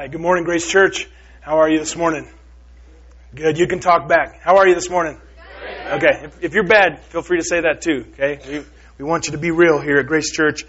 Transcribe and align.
right. 0.00 0.10
Good 0.10 0.20
morning, 0.20 0.42
Grace 0.42 0.66
Church. 0.66 1.08
How 1.40 1.58
are 1.58 1.70
you 1.70 1.78
this 1.78 1.94
morning? 1.94 2.28
Good. 3.32 3.58
You 3.58 3.68
can 3.68 3.78
talk 3.78 4.08
back. 4.08 4.40
How 4.40 4.56
are 4.56 4.66
you 4.66 4.74
this 4.74 4.90
morning? 4.90 5.20
Okay. 5.86 6.24
If, 6.24 6.42
if 6.42 6.52
you're 6.52 6.66
bad, 6.66 6.98
feel 7.04 7.22
free 7.22 7.38
to 7.38 7.44
say 7.44 7.60
that 7.60 7.82
too. 7.82 8.04
Okay. 8.12 8.40
We, 8.44 8.64
we 8.98 9.04
want 9.04 9.28
you 9.28 9.32
to 9.32 9.38
be 9.38 9.52
real 9.52 9.80
here 9.80 9.98
at 9.98 10.06
Grace 10.06 10.32
Church. 10.32 10.64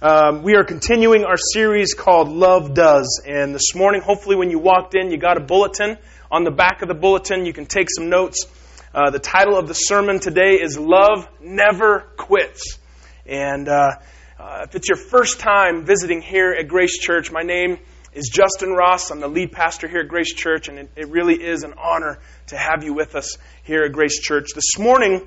Um, 0.00 0.42
we 0.42 0.56
are 0.56 0.64
continuing 0.64 1.24
our 1.24 1.36
series 1.36 1.92
called 1.92 2.30
Love 2.30 2.72
Does. 2.72 3.22
And 3.26 3.54
this 3.54 3.74
morning, 3.74 4.00
hopefully, 4.00 4.36
when 4.36 4.50
you 4.50 4.58
walked 4.58 4.94
in, 4.94 5.10
you 5.10 5.18
got 5.18 5.36
a 5.36 5.44
bulletin. 5.44 5.98
On 6.30 6.42
the 6.42 6.50
back 6.50 6.80
of 6.80 6.88
the 6.88 6.94
bulletin, 6.94 7.44
you 7.44 7.52
can 7.52 7.66
take 7.66 7.88
some 7.90 8.08
notes. 8.08 8.46
Uh, 8.94 9.10
the 9.10 9.18
title 9.18 9.58
of 9.58 9.68
the 9.68 9.74
sermon 9.74 10.18
today 10.18 10.54
is 10.54 10.78
Love 10.78 11.28
Never 11.42 12.06
Quits. 12.16 12.78
And 13.26 13.68
uh, 13.68 13.96
uh, 14.38 14.60
if 14.66 14.74
it's 14.74 14.88
your 14.88 14.96
first 14.96 15.40
time 15.40 15.84
visiting 15.84 16.22
here 16.22 16.56
at 16.58 16.68
Grace 16.68 16.98
Church, 16.98 17.30
my 17.30 17.42
name 17.42 17.76
is 18.12 18.28
Justin 18.28 18.72
Ross. 18.72 19.10
I'm 19.10 19.20
the 19.20 19.28
lead 19.28 19.52
pastor 19.52 19.88
here 19.88 20.00
at 20.00 20.08
Grace 20.08 20.34
Church, 20.34 20.68
and 20.68 20.78
it, 20.78 20.90
it 20.96 21.08
really 21.08 21.34
is 21.34 21.62
an 21.62 21.74
honor 21.78 22.18
to 22.48 22.56
have 22.56 22.84
you 22.84 22.92
with 22.92 23.14
us 23.14 23.38
here 23.64 23.84
at 23.84 23.92
Grace 23.92 24.20
Church. 24.20 24.48
This 24.54 24.78
morning, 24.78 25.26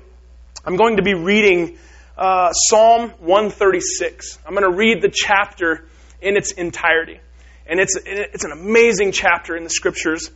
I'm 0.64 0.76
going 0.76 0.96
to 0.96 1.02
be 1.02 1.14
reading 1.14 1.78
uh, 2.16 2.52
Psalm 2.52 3.10
136. 3.18 4.38
I'm 4.46 4.54
going 4.54 4.70
to 4.70 4.76
read 4.76 5.02
the 5.02 5.12
chapter 5.12 5.88
in 6.20 6.36
its 6.36 6.52
entirety. 6.52 7.18
And 7.66 7.80
it's, 7.80 7.96
it's 8.04 8.44
an 8.44 8.52
amazing 8.52 9.10
chapter 9.10 9.56
in 9.56 9.64
the 9.64 9.70
scriptures. 9.70 10.30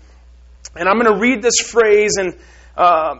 And 0.74 0.88
I'm 0.88 0.98
going 0.98 1.12
to 1.12 1.20
read 1.20 1.42
this 1.42 1.60
phrase, 1.60 2.16
and 2.18 2.34
uh, 2.76 3.14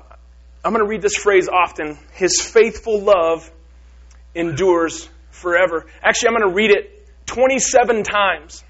I'm 0.65 0.73
going 0.73 0.85
to 0.85 0.91
read 0.91 1.03
this 1.03 1.17
phrase 1.17 1.49
often 1.49 1.99
His 2.15 2.41
faithful 2.41 3.01
love 3.01 3.49
endures 4.35 5.09
forever. 5.31 5.87
Actually, 6.03 6.29
I'm 6.31 6.35
going 6.35 6.51
to 6.51 6.57
read 6.57 6.71
it 6.73 7.27
27 7.27 8.03
times 8.03 8.65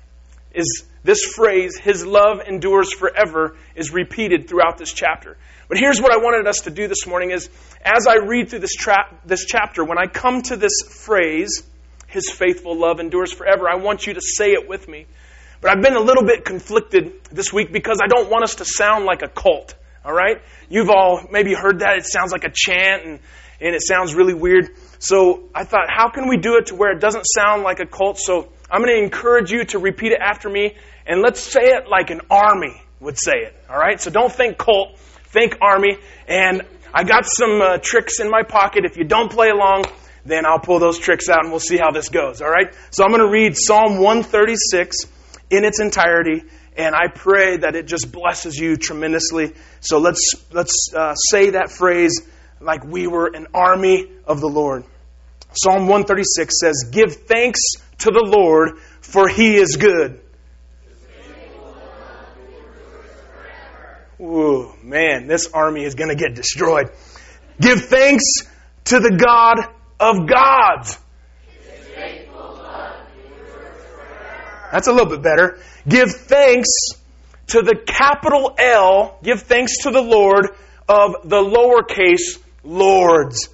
is 0.55 0.85
this 1.03 1.25
phrase, 1.25 1.79
His 1.79 2.05
love 2.05 2.41
endures 2.47 2.93
forever, 2.93 3.57
is 3.75 3.93
repeated 3.93 4.49
throughout 4.49 4.79
this 4.79 4.93
chapter. 4.93 5.37
But 5.69 5.79
here's 5.79 6.01
what 6.01 6.13
I 6.13 6.17
wanted 6.17 6.47
us 6.47 6.63
to 6.65 6.71
do 6.71 6.89
this 6.89 7.07
morning 7.07 7.31
is, 7.31 7.49
as 7.85 8.07
I 8.07 8.17
read 8.17 8.51
through 8.51 8.59
this, 8.59 8.75
tra- 8.75 9.17
this 9.25 9.47
chapter, 9.47 9.85
when 9.85 9.99
I 9.99 10.07
come 10.07 10.43
to 10.43 10.57
this 10.57 10.83
phrase, 10.83 11.63
His 12.07 12.31
faithful 12.31 12.79
love 12.79 13.01
endures 13.01 13.33
forever, 13.33 13.69
I 13.69 13.77
want 13.77 14.07
you 14.07 14.15
to 14.15 14.21
say 14.21 14.53
it 14.53 14.69
with 14.69 14.89
me. 14.89 15.07
But 15.61 15.73
I've 15.73 15.83
been 15.83 15.97
a 15.97 16.01
little 16.01 16.25
bit 16.25 16.45
conflicted 16.45 17.13
this 17.31 17.53
week 17.53 17.73
because 17.73 18.01
I 18.03 18.09
don't 18.09 18.31
want 18.31 18.45
us 18.45 18.57
to 18.57 18.65
sound 18.65 19.05
like 19.05 19.23
a 19.23 19.29
cult. 19.29 19.75
All 20.05 20.13
right? 20.13 20.41
You've 20.69 20.91
all 20.91 21.27
maybe 21.31 21.55
heard 21.55 21.81
that. 21.81 21.99
It 21.99 22.07
sounds 22.07 22.33
like 22.33 22.45
a 22.45 22.53
chant 22.53 23.05
and, 23.05 23.21
and 23.61 23.75
it 23.75 23.83
sounds 23.83 24.15
really 24.15 24.33
weird. 24.33 24.71
So 24.99 25.49
I 25.55 25.65
thought, 25.65 25.89
how 25.89 26.09
can 26.09 26.29
we 26.29 26.39
do 26.39 26.57
it 26.57 26.67
to 26.67 26.75
where 26.75 26.93
it 26.93 27.01
doesn't 27.01 27.25
sound 27.25 27.63
like 27.63 27.81
a 27.81 27.87
cult? 27.87 28.19
So 28.19 28.49
I'm 28.71 28.83
going 28.83 28.95
to 28.97 29.03
encourage 29.03 29.51
you 29.51 29.65
to 29.67 29.79
repeat 29.79 30.13
it 30.13 30.21
after 30.21 30.49
me, 30.49 30.77
and 31.07 31.23
let's 31.23 31.41
say 31.41 31.73
it 31.73 31.89
like 31.89 32.11
an 32.11 32.21
army 32.31 32.81
would 33.01 33.19
say 33.19 33.39
it. 33.39 33.55
All 33.69 33.77
right? 33.77 34.01
So 34.01 34.11
don't 34.11 34.33
think 34.33 34.59
cult, 34.59 34.99
think 34.99 35.57
army. 35.61 35.97
And 36.29 36.63
I 36.95 37.05
got 37.05 37.27
some 37.27 37.61
uh, 37.61 37.79
tricks 37.79 38.21
in 38.21 38.31
my 38.31 38.43
pocket. 38.43 38.85
If 38.85 38.97
you 38.97 39.05
don't 39.05 39.31
play 39.31 39.49
along, 39.49 39.87
then 40.25 40.47
I'll 40.47 40.61
pull 40.61 40.79
those 40.79 40.99
tricks 40.99 41.29
out 41.29 41.41
and 41.43 41.51
we'll 41.51 41.61
see 41.61 41.79
how 41.79 41.91
this 41.91 42.09
goes. 42.09 42.41
All 42.43 42.51
right? 42.51 42.73
So 42.91 43.05
I'm 43.05 43.11
going 43.11 43.23
to 43.23 43.33
read 43.33 43.57
Psalm 43.57 43.99
136 43.99 44.97
in 45.51 45.65
its 45.65 45.81
entirety, 45.81 46.45
and 46.77 46.95
I 46.95 47.09
pray 47.09 47.59
that 47.59 47.75
it 47.75 47.87
just 47.87 48.13
blesses 48.13 48.57
you 48.57 48.77
tremendously. 48.77 49.53
So 49.81 49.99
let's 49.99 50.35
let's 50.53 50.93
uh, 50.95 51.15
say 51.15 51.51
that 51.51 51.73
phrase 51.73 52.23
like 52.61 52.85
we 52.85 53.09
were 53.09 53.27
an 53.35 53.49
army 53.53 54.11
of 54.27 54.41
the 54.41 54.49
Lord. 54.49 54.85
Psalm 55.53 55.89
136 55.89 56.61
says, 56.61 56.85
"Give 56.93 57.13
thanks 57.13 57.59
to 58.01 58.11
the 58.11 58.25
Lord, 58.25 58.79
for 59.01 59.29
he 59.29 59.57
is 59.57 59.77
good. 59.77 60.21
Ooh, 64.21 64.75
man, 64.83 65.27
this 65.27 65.49
army 65.53 65.85
is 65.85 65.95
going 65.95 66.11
to 66.11 66.15
get 66.15 66.35
destroyed. 66.35 66.91
Give 67.61 67.81
thanks 67.81 68.25
to 68.85 69.01
the 69.01 69.17
God 69.17 69.67
of 69.99 70.29
gods. 70.29 70.99
That's 74.73 74.87
a 74.87 74.93
little 74.93 75.09
bit 75.09 75.23
better. 75.23 75.59
Give 75.89 76.11
thanks 76.11 76.69
to 77.49 77.63
the 77.63 77.75
capital 77.75 78.55
L. 78.59 79.19
Give 79.23 79.41
thanks 79.41 79.79
to 79.83 79.91
the 79.91 80.03
Lord 80.03 80.51
of 80.89 81.29
the 81.29 81.43
lowercase 81.43 82.39
lords. 82.63 83.49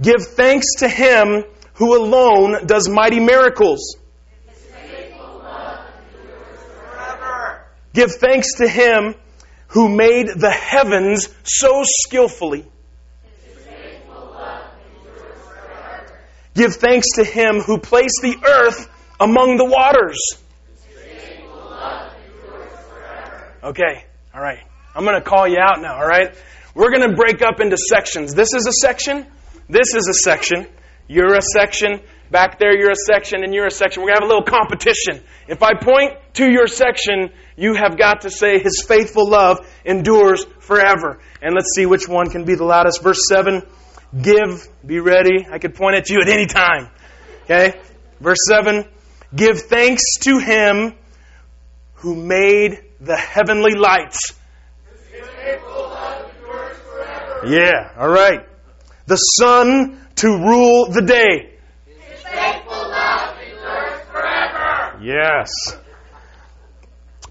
Give 0.00 0.22
thanks 0.22 0.66
to 0.78 0.88
him 0.88 1.44
who 1.74 1.96
alone 1.96 2.66
does 2.66 2.88
mighty 2.88 3.20
miracles. 3.20 3.96
Give 7.92 8.10
thanks 8.10 8.54
to 8.58 8.68
him 8.68 9.14
who 9.68 9.88
made 9.88 10.28
the 10.28 10.50
heavens 10.50 11.28
so 11.44 11.82
skillfully. 11.84 12.64
Give 16.54 16.74
thanks 16.74 17.06
to 17.14 17.24
him 17.24 17.60
who 17.60 17.78
placed 17.78 18.20
the 18.22 18.36
earth 18.44 18.88
among 19.18 19.56
the 19.56 19.64
waters. 19.64 20.18
Okay, 23.62 24.04
all 24.34 24.40
right. 24.40 24.58
I'm 24.94 25.04
going 25.04 25.16
to 25.16 25.28
call 25.28 25.46
you 25.46 25.58
out 25.58 25.80
now, 25.80 25.96
all 25.96 26.06
right? 26.06 26.34
We're 26.74 26.90
going 26.90 27.08
to 27.08 27.16
break 27.16 27.42
up 27.42 27.60
into 27.60 27.76
sections. 27.76 28.34
This 28.34 28.48
is 28.54 28.66
a 28.66 28.72
section. 28.72 29.26
This 29.70 29.94
is 29.94 30.08
a 30.08 30.14
section. 30.14 30.66
You're 31.06 31.36
a 31.36 31.42
section. 31.42 32.00
Back 32.28 32.58
there, 32.58 32.76
you're 32.76 32.90
a 32.90 32.96
section, 32.96 33.44
and 33.44 33.54
you're 33.54 33.66
a 33.66 33.70
section. 33.70 34.02
We're 34.02 34.08
going 34.08 34.20
to 34.20 34.24
have 34.24 34.30
a 34.30 34.34
little 34.34 34.44
competition. 34.44 35.22
If 35.46 35.62
I 35.62 35.74
point 35.74 36.18
to 36.34 36.50
your 36.50 36.66
section, 36.66 37.30
you 37.56 37.74
have 37.74 37.96
got 37.96 38.22
to 38.22 38.30
say, 38.30 38.58
His 38.58 38.84
faithful 38.86 39.28
love 39.28 39.60
endures 39.84 40.44
forever. 40.58 41.20
And 41.40 41.54
let's 41.54 41.72
see 41.76 41.86
which 41.86 42.08
one 42.08 42.30
can 42.30 42.44
be 42.44 42.56
the 42.56 42.64
loudest. 42.64 43.00
Verse 43.00 43.20
7 43.28 43.62
Give, 44.20 44.68
be 44.84 44.98
ready. 44.98 45.46
I 45.48 45.58
could 45.58 45.76
point 45.76 45.94
at 45.94 46.10
you 46.10 46.18
at 46.20 46.28
any 46.28 46.46
time. 46.46 46.88
Okay? 47.44 47.80
Verse 48.20 48.40
7 48.48 48.84
Give 49.34 49.60
thanks 49.60 50.02
to 50.22 50.38
Him 50.38 50.94
who 51.94 52.16
made 52.16 52.82
the 53.00 53.16
heavenly 53.16 53.74
lights. 53.74 54.34
Yeah, 57.46 57.92
all 57.96 58.10
right 58.10 58.49
the 59.06 59.16
sun 59.16 59.98
to 60.16 60.28
rule 60.28 60.90
the 60.90 61.02
day. 61.02 61.58
His 61.86 62.22
faithful 62.22 62.72
love 62.72 63.36
endures 63.38 64.00
forever. 64.10 65.00
Yes. 65.02 65.50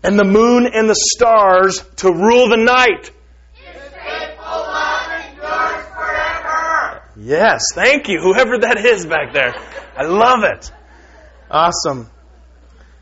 And 0.03 0.17
the 0.17 0.25
moon 0.25 0.65
and 0.73 0.89
the 0.89 0.95
stars 0.95 1.83
to 1.97 2.11
rule 2.11 2.49
the 2.49 2.57
night. 2.57 3.11
His 3.53 3.81
faithful 3.93 4.45
love 4.45 5.11
endures 5.29 5.85
forever. 5.93 7.03
Yes, 7.17 7.63
thank 7.75 8.07
you, 8.07 8.19
whoever 8.21 8.59
that 8.59 8.83
is 8.85 9.05
back 9.05 9.33
there. 9.33 9.53
I 9.97 10.05
love 10.05 10.43
it. 10.43 10.71
Awesome. 11.51 12.09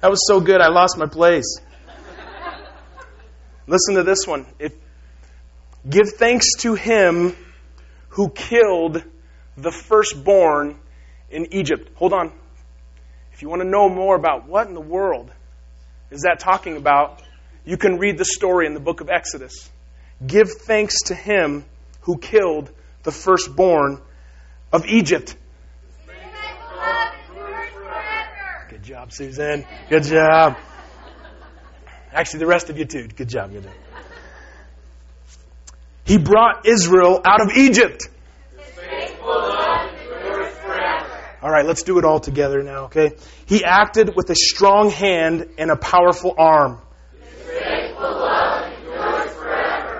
That 0.01 0.09
was 0.09 0.27
so 0.27 0.39
good, 0.39 0.61
I 0.61 0.69
lost 0.69 0.97
my 0.97 1.07
place. 1.07 1.59
Listen 3.67 3.95
to 3.95 4.03
this 4.03 4.25
one. 4.25 4.45
If, 4.59 4.73
give 5.87 6.09
thanks 6.17 6.45
to 6.59 6.75
him 6.75 7.35
who 8.17 8.29
killed 8.29 9.03
the 9.57 9.71
firstborn 9.71 10.75
in 11.29 11.53
Egypt. 11.53 11.91
Hold 11.97 12.13
on. 12.13 12.31
If 13.31 13.43
you 13.43 13.47
want 13.47 13.61
to 13.61 13.67
know 13.67 13.89
more 13.89 14.15
about 14.15 14.47
what 14.47 14.67
in 14.67 14.73
the 14.73 14.81
world 14.81 15.31
is 16.09 16.21
that 16.21 16.39
talking 16.39 16.77
about, 16.77 17.21
you 17.63 17.77
can 17.77 17.99
read 17.99 18.17
the 18.17 18.25
story 18.25 18.65
in 18.65 18.73
the 18.73 18.79
book 18.79 19.01
of 19.01 19.09
Exodus. 19.09 19.69
Give 20.25 20.49
thanks 20.49 21.03
to 21.03 21.15
him 21.15 21.63
who 22.01 22.17
killed 22.17 22.71
the 23.03 23.11
firstborn 23.11 24.01
of 24.73 24.87
Egypt. 24.87 25.37
Good 28.67 28.81
job, 28.81 29.11
Susan. 29.11 29.63
Good 29.91 30.03
job. 30.03 30.57
Actually, 32.11 32.39
the 32.39 32.47
rest 32.47 32.71
of 32.71 32.79
you 32.79 32.85
too. 32.85 33.09
Good 33.09 33.29
job. 33.29 33.51
Good 33.51 33.65
job. 33.65 33.73
He 36.07 36.17
brought 36.17 36.65
Israel 36.65 37.21
out 37.25 37.41
of 37.41 37.51
Egypt. 37.57 38.07
All 41.41 41.51
right, 41.51 41.65
let's 41.65 41.83
do 41.83 41.99
it 41.99 42.05
all 42.05 42.19
together 42.19 42.63
now, 42.63 42.85
okay? 42.85 43.11
He 43.45 43.63
acted 43.63 44.15
with 44.15 44.29
a 44.29 44.35
strong 44.35 44.89
hand 44.89 45.49
and 45.57 45.69
a 45.69 45.75
powerful 45.75 46.33
arm. 46.37 46.81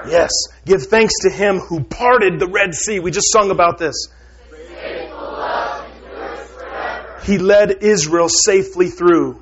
Yes. 0.10 0.32
Give 0.66 0.82
thanks 0.82 1.14
to 1.24 1.30
him 1.30 1.60
who 1.60 1.84
parted 1.84 2.40
the 2.40 2.48
Red 2.48 2.74
Sea. 2.74 3.00
We 3.00 3.12
just 3.12 3.32
sung 3.32 3.52
about 3.52 3.78
this. 3.78 4.08
He 7.24 7.38
led 7.38 7.84
Israel 7.84 8.30
safely 8.30 8.88
through. 8.90 9.42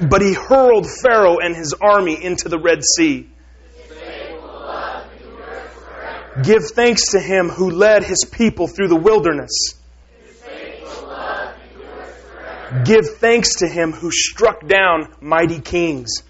But 0.00 0.22
he 0.22 0.32
hurled 0.32 0.86
Pharaoh 1.02 1.36
and 1.38 1.54
his 1.54 1.74
army 1.80 2.22
into 2.24 2.48
the 2.48 2.58
Red 2.58 2.82
Sea. 2.82 3.28
Give 6.40 6.64
thanks 6.64 7.12
to 7.12 7.20
him 7.20 7.50
who 7.50 7.70
led 7.70 8.04
his 8.04 8.24
people 8.24 8.66
through 8.66 8.88
the 8.88 8.96
wilderness. 8.96 9.74
Give 12.84 13.06
thanks 13.06 13.56
to 13.56 13.68
him 13.68 13.92
who 13.92 14.10
struck 14.10 14.66
down 14.66 15.12
mighty 15.20 15.60
kings. 15.60 16.22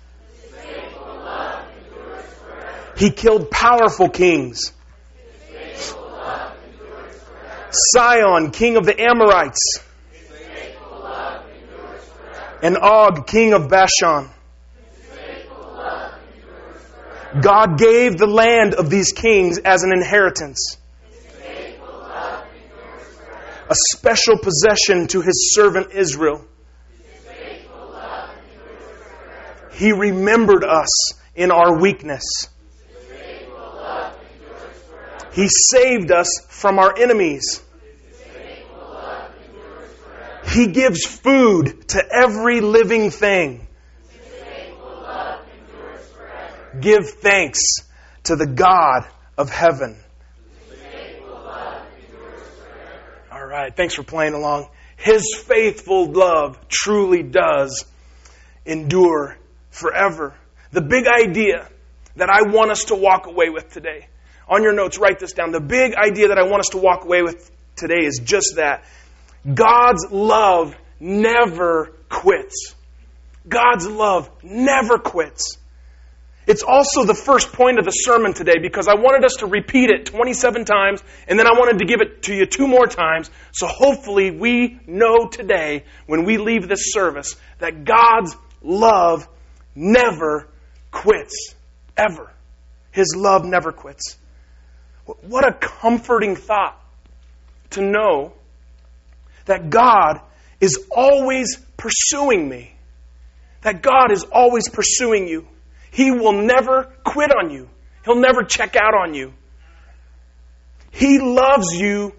He 2.97 3.11
killed 3.11 3.51
powerful 3.51 4.09
kings. 4.09 4.73
Sihon, 7.71 8.51
king 8.51 8.77
of 8.77 8.85
the 8.85 9.01
Amorites. 9.01 9.79
And 12.63 12.77
Og, 12.77 13.27
king 13.27 13.55
of 13.55 13.69
Bashan. 13.69 14.29
God 17.41 17.79
gave 17.79 18.19
the 18.19 18.27
land 18.27 18.75
of 18.75 18.91
these 18.91 19.13
kings 19.13 19.59
as 19.59 19.83
an 19.85 19.93
inheritance, 19.93 20.77
a 23.71 23.75
special 23.75 24.39
possession 24.39 25.07
to 25.09 25.23
his 25.23 25.55
servant 25.55 25.93
Israel. 25.93 26.45
He 29.73 29.93
remembered 29.93 30.65
us 30.65 31.15
in 31.35 31.51
our 31.51 31.79
weakness. 31.81 32.49
He 35.33 35.49
saved 35.49 36.11
us 36.11 36.29
from 36.51 36.79
our 36.79 36.95
enemies. 36.99 37.63
He 40.49 40.67
gives 40.67 41.07
food 41.07 41.89
to 41.89 42.05
every 42.13 42.61
living 42.61 43.11
thing. 43.11 43.67
Give 46.81 47.09
thanks 47.09 47.61
to 48.25 48.37
the 48.37 48.47
God 48.47 49.07
of 49.37 49.51
heaven. 49.51 49.99
All 53.31 53.47
right, 53.47 53.75
thanks 53.75 53.95
for 53.95 54.03
playing 54.03 54.35
along. 54.35 54.69
His 54.97 55.35
faithful 55.35 56.13
love 56.13 56.59
truly 56.69 57.23
does 57.23 57.85
endure 58.65 59.37
forever. 59.71 60.35
The 60.71 60.81
big 60.81 61.07
idea 61.07 61.69
that 62.17 62.31
I 62.31 62.51
want 62.51 62.71
us 62.71 62.85
to 62.85 62.95
walk 62.95 63.27
away 63.27 63.51
with 63.51 63.71
today. 63.71 64.07
On 64.49 64.63
your 64.63 64.73
notes, 64.73 64.99
write 64.99 65.19
this 65.19 65.33
down. 65.33 65.51
The 65.51 65.61
big 65.61 65.95
idea 65.95 66.29
that 66.29 66.39
I 66.39 66.45
want 66.45 66.61
us 66.61 66.69
to 66.71 66.79
walk 66.79 67.05
away 67.05 67.23
with 67.23 67.51
today 67.77 68.05
is 68.05 68.21
just 68.25 68.55
that. 68.57 68.85
God's 69.53 70.07
love 70.11 70.77
never 71.01 71.93
quits. 72.09 72.75
God's 73.49 73.87
love 73.89 74.31
never 74.43 74.99
quits. 74.99 75.59
It's 76.53 76.63
also 76.63 77.05
the 77.05 77.15
first 77.15 77.51
point 77.55 77.79
of 77.79 77.87
the 77.87 77.91
sermon 77.91 78.35
today 78.35 78.59
because 78.61 78.87
I 78.87 78.95
wanted 78.95 79.25
us 79.25 79.37
to 79.37 79.47
repeat 79.47 79.89
it 79.89 80.05
27 80.05 80.67
times 80.67 81.03
and 81.27 81.39
then 81.39 81.47
I 81.47 81.53
wanted 81.53 81.79
to 81.79 81.87
give 81.87 82.03
it 82.03 82.25
to 82.25 82.35
you 82.35 82.45
two 82.45 82.69
more 82.69 82.87
times. 82.87 83.31
So 83.53 83.67
hopefully 83.67 84.31
we 84.31 84.79
know 84.87 85.29
today 85.29 85.85
when 86.05 86.27
we 86.27 86.37
leave 86.37 86.69
this 86.69 86.93
service 86.93 87.37
that 87.59 87.87
God's 87.87 88.37
love 88.61 89.27
never 89.75 90.47
quits. 90.91 91.55
Ever. 91.97 92.31
His 92.91 93.15
love 93.17 93.47
never 93.47 93.73
quits. 93.73 94.19
What 95.23 95.49
a 95.49 95.55
comforting 95.55 96.37
thought 96.37 96.79
to 97.71 97.81
know 97.81 98.35
that 99.47 99.71
God 99.71 100.21
is 100.61 100.87
always 100.91 101.57
pursuing 101.79 102.47
me. 102.47 102.75
That 103.63 103.81
God 103.81 104.13
is 104.13 104.25
always 104.25 104.69
pursuing 104.69 105.29
you. 105.29 105.47
He 105.93 106.11
will 106.11 106.33
never 106.33 106.91
quit 107.05 107.31
on 107.31 107.51
you. 107.51 107.69
He'll 108.05 108.21
never 108.21 108.43
check 108.43 108.77
out 108.77 108.95
on 108.95 109.15
you. 109.15 109.35
He 110.91 111.19
loves 111.19 111.73
you 111.73 112.15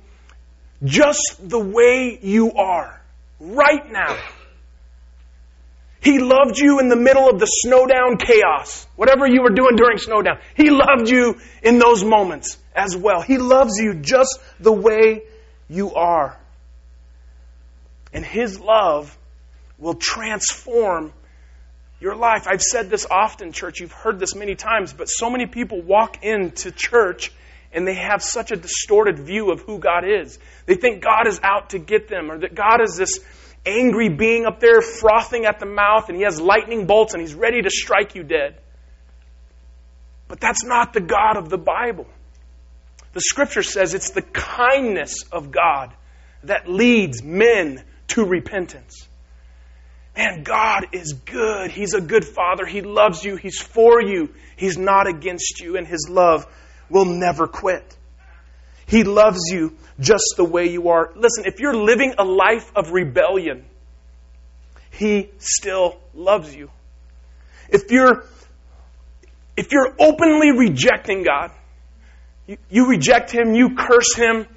just 0.84 1.38
the 1.42 1.60
way 1.60 2.20
you 2.22 2.54
are, 2.54 3.02
right 3.40 3.92
now. 3.92 4.16
He 6.02 6.20
loved 6.20 6.58
you 6.58 6.80
in 6.80 6.90
the 6.90 6.96
middle 6.96 7.30
of 7.30 7.40
the 7.40 7.46
snowdown 7.46 8.18
chaos, 8.18 8.86
whatever 8.96 9.26
you 9.26 9.42
were 9.42 9.52
doing 9.56 9.76
during 9.76 9.98
snowdown. 9.98 10.38
He 10.56 10.70
loved 10.70 11.10
you 11.10 11.36
in 11.64 11.80
those 11.80 12.04
moments 12.04 12.58
as 12.76 12.96
well. 12.96 13.22
He 13.22 13.38
loves 13.38 13.80
you 13.80 13.96
just 13.96 14.40
the 14.60 14.72
way 14.72 15.24
you 15.70 15.96
are. 15.96 16.38
And 18.12 18.26
His 18.26 18.60
love 18.60 19.18
will 19.80 19.96
transform 19.96 21.14
your 22.04 22.16
life. 22.16 22.48
I've 22.48 22.62
said 22.62 22.90
this 22.90 23.08
often, 23.10 23.54
church. 23.54 23.80
You've 23.80 23.94
heard 23.94 24.20
this 24.20 24.36
many 24.36 24.56
times, 24.56 24.92
but 24.92 25.08
so 25.08 25.30
many 25.30 25.48
people 25.48 25.82
walk 25.82 26.22
into 26.22 26.70
church 26.72 27.32
and 27.72 27.88
they 27.88 27.96
have 27.96 28.22
such 28.22 28.52
a 28.52 28.58
distorted 28.58 29.20
view 29.20 29.52
of 29.52 29.62
who 29.62 29.80
God 29.80 30.04
is. 30.06 30.38
They 30.66 30.76
think 30.76 31.02
God 31.02 31.28
is 31.28 31.40
out 31.42 31.70
to 31.70 31.80
get 31.80 32.10
them 32.10 32.30
or 32.30 32.40
that 32.40 32.54
God 32.54 32.82
is 32.84 32.98
this 32.98 33.20
angry 33.66 34.10
being 34.10 34.46
up 34.46 34.60
there 34.60 34.82
frothing 34.82 35.46
at 35.46 35.60
the 35.62 35.66
mouth 35.66 36.10
and 36.10 36.18
he 36.18 36.24
has 36.24 36.42
lightning 36.42 36.86
bolts 36.86 37.14
and 37.14 37.22
he's 37.22 37.34
ready 37.34 37.62
to 37.62 37.70
strike 37.70 38.16
you 38.16 38.24
dead. 38.24 38.58
But 40.28 40.42
that's 40.42 40.66
not 40.66 40.92
the 40.92 41.02
God 41.02 41.38
of 41.38 41.50
the 41.50 41.58
Bible. 41.58 42.08
The 43.14 43.22
scripture 43.22 43.64
says 43.64 43.94
it's 43.94 44.12
the 44.12 44.22
kindness 44.22 45.24
of 45.32 45.52
God 45.52 45.94
that 46.44 46.68
leads 46.68 47.24
men 47.24 47.82
to 48.10 48.26
repentance. 48.26 49.08
And 50.16 50.46
God 50.46 50.88
is 50.92 51.14
good. 51.14 51.72
He's 51.72 51.94
a 51.94 52.02
good 52.02 52.24
father. 52.24 52.66
He 52.66 52.82
loves 52.82 53.24
you. 53.24 53.36
He's 53.36 53.60
for 53.60 54.02
you. 54.02 54.30
He's 54.56 54.78
not 54.78 55.08
against 55.08 55.60
you, 55.60 55.76
and 55.76 55.88
His 55.88 56.08
love 56.10 56.46
will 56.90 57.06
never 57.06 57.48
quit. 57.48 57.98
He 58.86 59.04
loves 59.04 59.40
you 59.52 59.76
just 60.00 60.36
the 60.38 60.44
way 60.44 60.70
you 60.70 60.90
are. 60.90 61.12
Listen, 61.16 61.46
if 61.46 61.60
you're 61.60 61.76
living 61.76 62.14
a 62.18 62.24
life 62.24 62.72
of 62.76 62.92
rebellion, 62.92 63.66
He 64.92 65.32
still 65.40 66.00
loves 66.14 66.56
you. 66.56 66.70
If 67.70 67.90
you're 67.90 68.26
if 69.56 69.72
you're 69.72 69.96
openly 70.00 70.52
rejecting 70.52 71.24
God, 71.24 71.52
you, 72.48 72.58
you 72.70 72.88
reject 72.88 73.32
Him, 73.32 73.54
you 73.54 73.76
curse 73.76 74.14
Him, 74.16 74.48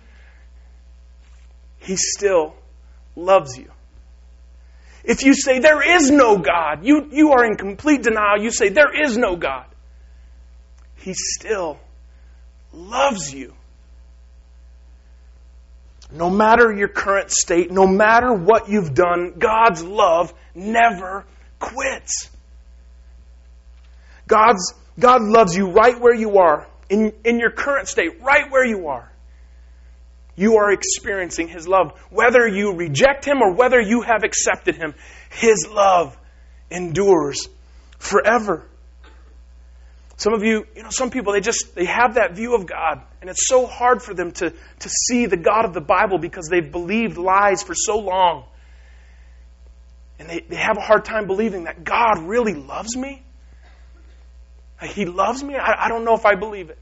He 1.78 1.96
still 1.96 2.54
loves 3.14 3.56
you. 3.56 3.70
If 5.06 5.22
you 5.22 5.34
say 5.34 5.60
there 5.60 5.96
is 5.96 6.10
no 6.10 6.36
God, 6.36 6.84
you, 6.84 7.08
you 7.12 7.30
are 7.30 7.44
in 7.44 7.56
complete 7.56 8.02
denial. 8.02 8.42
You 8.42 8.50
say 8.50 8.70
there 8.70 9.04
is 9.04 9.16
no 9.16 9.36
God. 9.36 9.66
He 10.96 11.14
still 11.14 11.78
loves 12.72 13.32
you. 13.32 13.54
No 16.12 16.28
matter 16.28 16.72
your 16.72 16.88
current 16.88 17.30
state, 17.30 17.70
no 17.70 17.86
matter 17.86 18.32
what 18.32 18.68
you've 18.68 18.94
done, 18.94 19.34
God's 19.38 19.84
love 19.84 20.34
never 20.56 21.24
quits. 21.60 22.28
God's, 24.26 24.74
God 24.98 25.22
loves 25.22 25.56
you 25.56 25.70
right 25.70 26.00
where 26.00 26.14
you 26.14 26.38
are, 26.38 26.66
in, 26.88 27.12
in 27.24 27.38
your 27.38 27.52
current 27.52 27.86
state, 27.86 28.20
right 28.22 28.50
where 28.50 28.66
you 28.66 28.88
are 28.88 29.08
you 30.36 30.56
are 30.58 30.70
experiencing 30.70 31.48
His 31.48 31.66
love. 31.66 31.98
Whether 32.10 32.46
you 32.46 32.74
reject 32.74 33.24
Him 33.24 33.42
or 33.42 33.54
whether 33.54 33.80
you 33.80 34.02
have 34.02 34.22
accepted 34.22 34.76
Him, 34.76 34.94
His 35.30 35.66
love 35.68 36.16
endures 36.70 37.48
forever. 37.98 38.66
Some 40.18 40.32
of 40.32 40.42
you, 40.42 40.66
you 40.74 40.82
know, 40.82 40.90
some 40.90 41.10
people, 41.10 41.32
they 41.32 41.40
just, 41.40 41.74
they 41.74 41.84
have 41.84 42.14
that 42.14 42.34
view 42.34 42.54
of 42.54 42.66
God, 42.66 43.02
and 43.20 43.28
it's 43.28 43.46
so 43.46 43.66
hard 43.66 44.02
for 44.02 44.14
them 44.14 44.32
to, 44.32 44.50
to 44.50 44.88
see 44.88 45.26
the 45.26 45.36
God 45.36 45.66
of 45.66 45.74
the 45.74 45.80
Bible 45.80 46.18
because 46.18 46.48
they've 46.50 46.70
believed 46.70 47.18
lies 47.18 47.62
for 47.62 47.74
so 47.74 47.98
long. 47.98 48.44
And 50.18 50.28
they, 50.30 50.40
they 50.40 50.56
have 50.56 50.78
a 50.78 50.80
hard 50.80 51.04
time 51.04 51.26
believing 51.26 51.64
that 51.64 51.84
God 51.84 52.20
really 52.20 52.54
loves 52.54 52.96
me. 52.96 53.22
He 54.82 55.04
loves 55.04 55.42
me? 55.42 55.54
I, 55.54 55.86
I 55.86 55.88
don't 55.88 56.04
know 56.04 56.14
if 56.14 56.24
I 56.24 56.34
believe 56.34 56.70
it. 56.70 56.78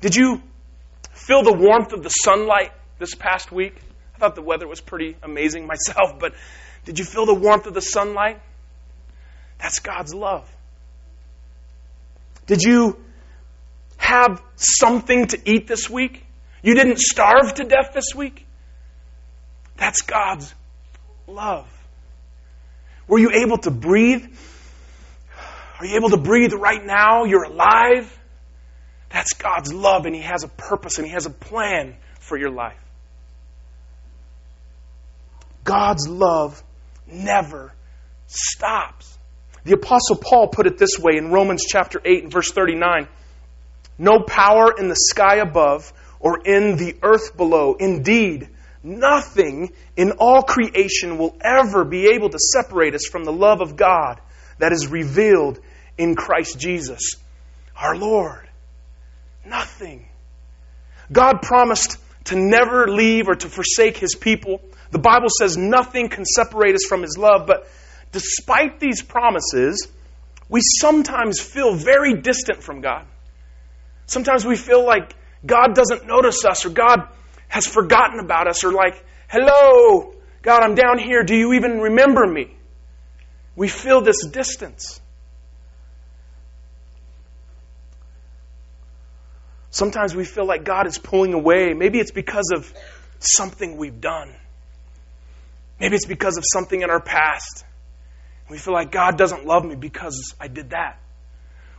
Did 0.00 0.14
you 0.14 0.42
feel 1.24 1.42
the 1.42 1.52
warmth 1.52 1.92
of 1.92 2.02
the 2.02 2.10
sunlight 2.10 2.72
this 2.98 3.14
past 3.14 3.50
week? 3.50 3.80
I 4.14 4.18
thought 4.18 4.34
the 4.34 4.42
weather 4.42 4.68
was 4.68 4.80
pretty 4.80 5.16
amazing 5.22 5.66
myself, 5.74 6.18
but 6.18 6.34
did 6.84 6.98
you 6.98 7.04
feel 7.04 7.26
the 7.26 7.34
warmth 7.34 7.66
of 7.66 7.74
the 7.74 7.80
sunlight? 7.80 8.40
That's 9.58 9.78
God's 9.78 10.14
love. 10.14 10.48
Did 12.46 12.62
you 12.62 12.98
have 13.96 14.42
something 14.56 15.26
to 15.28 15.40
eat 15.50 15.66
this 15.66 15.88
week? 15.88 16.24
You 16.62 16.74
didn't 16.74 16.98
starve 16.98 17.54
to 17.54 17.64
death 17.64 17.92
this 17.94 18.14
week? 18.14 18.46
That's 19.76 20.02
God's 20.02 20.54
love. 21.26 21.66
Were 23.08 23.18
you 23.18 23.30
able 23.30 23.58
to 23.58 23.70
breathe? 23.70 24.26
Are 25.78 25.86
you 25.86 25.96
able 25.96 26.10
to 26.10 26.18
breathe 26.18 26.52
right 26.52 26.84
now? 26.84 27.24
You're 27.24 27.44
alive? 27.44 28.18
That's 29.10 29.34
God's 29.34 29.72
love, 29.72 30.06
and 30.06 30.14
He 30.14 30.22
has 30.22 30.44
a 30.44 30.48
purpose 30.48 30.98
and 30.98 31.06
He 31.06 31.12
has 31.12 31.26
a 31.26 31.30
plan 31.30 31.96
for 32.20 32.36
your 32.36 32.50
life. 32.50 32.78
God's 35.62 36.08
love 36.08 36.62
never 37.06 37.72
stops. 38.26 39.18
The 39.64 39.72
Apostle 39.72 40.16
Paul 40.16 40.48
put 40.48 40.66
it 40.66 40.76
this 40.76 40.98
way 40.98 41.16
in 41.16 41.30
Romans 41.30 41.64
chapter 41.66 42.00
8 42.04 42.24
and 42.24 42.32
verse 42.32 42.50
39 42.50 43.08
No 43.98 44.20
power 44.20 44.74
in 44.78 44.88
the 44.88 44.96
sky 44.96 45.36
above 45.36 45.92
or 46.20 46.40
in 46.44 46.76
the 46.76 46.96
earth 47.02 47.36
below, 47.36 47.74
indeed, 47.78 48.48
Nothing 48.84 49.72
in 49.96 50.12
all 50.18 50.42
creation 50.42 51.16
will 51.16 51.34
ever 51.40 51.86
be 51.86 52.08
able 52.14 52.28
to 52.28 52.38
separate 52.38 52.94
us 52.94 53.06
from 53.06 53.24
the 53.24 53.32
love 53.32 53.62
of 53.62 53.76
God 53.76 54.20
that 54.58 54.72
is 54.72 54.88
revealed 54.88 55.58
in 55.96 56.14
Christ 56.14 56.58
Jesus, 56.58 57.14
our 57.74 57.96
Lord. 57.96 58.46
Nothing. 59.44 60.08
God 61.12 61.42
promised 61.42 61.98
to 62.24 62.36
never 62.36 62.88
leave 62.88 63.28
or 63.28 63.34
to 63.34 63.48
forsake 63.48 63.96
his 63.96 64.14
people. 64.14 64.60
The 64.90 64.98
Bible 64.98 65.28
says 65.28 65.56
nothing 65.56 66.08
can 66.08 66.24
separate 66.24 66.74
us 66.74 66.84
from 66.88 67.02
his 67.02 67.18
love, 67.18 67.46
but 67.46 67.68
despite 68.12 68.80
these 68.80 69.02
promises, 69.02 69.88
we 70.48 70.60
sometimes 70.62 71.40
feel 71.40 71.74
very 71.74 72.14
distant 72.14 72.62
from 72.62 72.80
God. 72.80 73.06
Sometimes 74.06 74.44
we 74.44 74.56
feel 74.56 74.84
like 74.84 75.14
God 75.44 75.74
doesn't 75.74 76.06
notice 76.06 76.44
us 76.44 76.64
or 76.64 76.70
God 76.70 77.08
has 77.48 77.66
forgotten 77.66 78.20
about 78.20 78.48
us 78.48 78.64
or 78.64 78.72
like, 78.72 79.04
hello, 79.28 80.14
God, 80.42 80.62
I'm 80.62 80.74
down 80.74 80.98
here. 80.98 81.22
Do 81.22 81.34
you 81.34 81.54
even 81.54 81.80
remember 81.80 82.26
me? 82.26 82.56
We 83.56 83.68
feel 83.68 84.00
this 84.00 84.26
distance. 84.26 85.00
Sometimes 89.74 90.14
we 90.14 90.24
feel 90.24 90.46
like 90.46 90.62
God 90.62 90.86
is 90.86 90.98
pulling 90.98 91.34
away. 91.34 91.74
Maybe 91.74 91.98
it's 91.98 92.12
because 92.12 92.52
of 92.54 92.72
something 93.18 93.76
we've 93.76 94.00
done. 94.00 94.32
Maybe 95.80 95.96
it's 95.96 96.06
because 96.06 96.36
of 96.36 96.44
something 96.46 96.80
in 96.80 96.90
our 96.90 97.00
past. 97.00 97.64
We 98.48 98.56
feel 98.56 98.72
like 98.72 98.92
God 98.92 99.18
doesn't 99.18 99.44
love 99.44 99.64
me 99.64 99.74
because 99.74 100.32
I 100.38 100.46
did 100.46 100.70
that. 100.70 101.00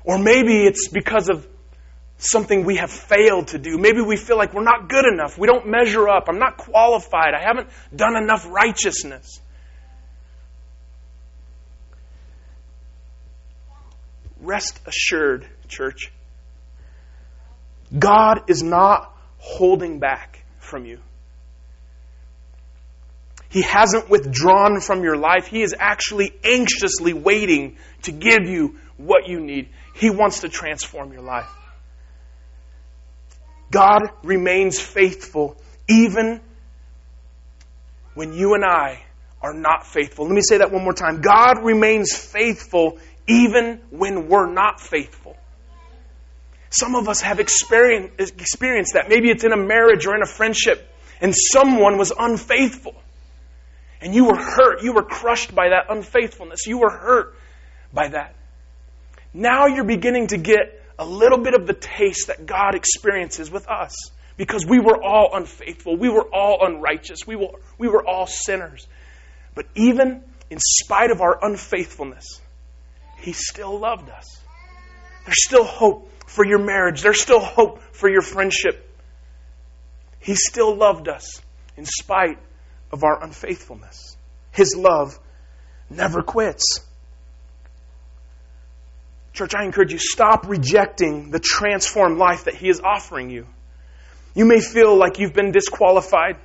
Or 0.03 0.17
maybe 0.17 0.65
it's 0.65 0.89
because 0.89 1.29
of 1.29 1.47
something 2.17 2.65
we 2.65 2.75
have 2.75 2.91
failed 2.91 3.47
to 3.49 3.59
do. 3.59 3.77
Maybe 3.77 4.01
we 4.01 4.17
feel 4.17 4.35
like 4.35 4.53
we're 4.53 4.63
not 4.65 4.89
good 4.89 5.05
enough. 5.05 5.37
We 5.37 5.47
don't 5.47 5.67
measure 5.67 6.09
up. 6.09 6.25
I'm 6.27 6.37
not 6.37 6.57
qualified. 6.57 7.33
I 7.33 7.41
haven't 7.41 7.69
done 7.95 8.21
enough 8.21 8.45
righteousness. 8.45 9.39
Rest 14.41 14.81
assured, 14.85 15.47
church. 15.69 16.11
God 17.97 18.49
is 18.49 18.63
not 18.63 19.15
holding 19.37 19.99
back 19.99 20.43
from 20.59 20.85
you. 20.85 20.99
He 23.49 23.61
hasn't 23.61 24.09
withdrawn 24.09 24.81
from 24.81 25.03
your 25.03 25.15
life. 25.15 25.47
He 25.47 25.61
is 25.61 25.73
actually 25.77 26.33
anxiously 26.43 27.13
waiting 27.13 27.77
to 28.01 28.11
give 28.11 28.47
you 28.47 28.77
what 28.97 29.27
you 29.27 29.39
need. 29.39 29.69
He 29.93 30.09
wants 30.09 30.41
to 30.41 30.49
transform 30.49 31.13
your 31.13 31.21
life. 31.21 31.49
God 33.71 34.01
remains 34.23 34.79
faithful 34.79 35.55
even 35.87 36.41
when 38.13 38.33
you 38.33 38.55
and 38.55 38.65
I 38.65 39.03
are 39.41 39.53
not 39.53 39.85
faithful. 39.85 40.25
Let 40.25 40.33
me 40.33 40.41
say 40.41 40.57
that 40.57 40.71
one 40.71 40.83
more 40.83 40.93
time. 40.93 41.21
God 41.21 41.63
remains 41.63 42.15
faithful 42.15 42.97
even 43.27 43.81
when 43.89 44.27
we're 44.27 44.51
not 44.51 44.81
faithful. 44.81 45.37
Some 46.69 46.95
of 46.95 47.07
us 47.07 47.21
have 47.21 47.39
experienced, 47.39 48.17
that. 48.17 49.05
Maybe 49.07 49.29
it's 49.29 49.43
in 49.43 49.53
a 49.53 49.57
marriage 49.57 50.05
or 50.05 50.15
in 50.15 50.21
a 50.21 50.27
friendship, 50.27 50.87
and 51.21 51.33
someone 51.35 51.97
was 51.97 52.11
unfaithful. 52.17 52.95
And 54.01 54.13
you 54.13 54.25
were 54.25 54.37
hurt. 54.37 54.83
You 54.83 54.93
were 54.93 55.03
crushed 55.03 55.55
by 55.55 55.69
that 55.69 55.85
unfaithfulness. 55.89 56.67
You 56.67 56.79
were 56.79 56.89
hurt 56.89 57.35
by 57.93 58.09
that. 58.09 58.35
Now 59.33 59.67
you're 59.67 59.85
beginning 59.85 60.27
to 60.27 60.37
get 60.37 60.81
a 60.99 61.05
little 61.05 61.39
bit 61.39 61.53
of 61.53 61.67
the 61.67 61.73
taste 61.73 62.27
that 62.27 62.45
God 62.45 62.75
experiences 62.75 63.49
with 63.49 63.67
us 63.67 63.93
because 64.37 64.65
we 64.65 64.79
were 64.79 65.01
all 65.01 65.31
unfaithful. 65.33 65.97
We 65.97 66.09
were 66.09 66.27
all 66.33 66.65
unrighteous. 66.65 67.25
We 67.25 67.35
were, 67.35 67.59
we 67.77 67.87
were 67.87 68.05
all 68.05 68.27
sinners. 68.27 68.87
But 69.53 69.65
even 69.75 70.23
in 70.49 70.59
spite 70.59 71.11
of 71.11 71.21
our 71.21 71.37
unfaithfulness, 71.41 72.41
He 73.17 73.33
still 73.33 73.79
loved 73.79 74.09
us. 74.09 74.25
There's 75.25 75.43
still 75.43 75.63
hope 75.63 76.09
for 76.35 76.45
your 76.45 76.59
marriage, 76.59 77.01
there's 77.01 77.21
still 77.21 77.39
hope 77.39 77.81
for 77.93 78.09
your 78.09 78.21
friendship. 78.21 78.81
He 80.19 80.35
still 80.35 80.75
loved 80.75 81.07
us 81.07 81.41
in 81.77 81.85
spite 81.85 82.37
of 82.91 83.03
our 83.03 83.23
unfaithfulness. 83.23 84.17
His 84.51 84.75
love 84.75 85.17
never 85.89 86.21
quits. 86.21 86.81
Church, 89.33 89.53
I 89.55 89.63
encourage 89.63 89.91
you, 89.91 89.99
stop 89.99 90.47
rejecting 90.47 91.31
the 91.31 91.39
transformed 91.39 92.17
life 92.17 92.45
that 92.45 92.55
He 92.55 92.69
is 92.69 92.81
offering 92.81 93.29
you. 93.29 93.47
You 94.33 94.45
may 94.45 94.59
feel 94.59 94.97
like 94.97 95.19
you've 95.19 95.33
been 95.33 95.51
disqualified, 95.51 96.37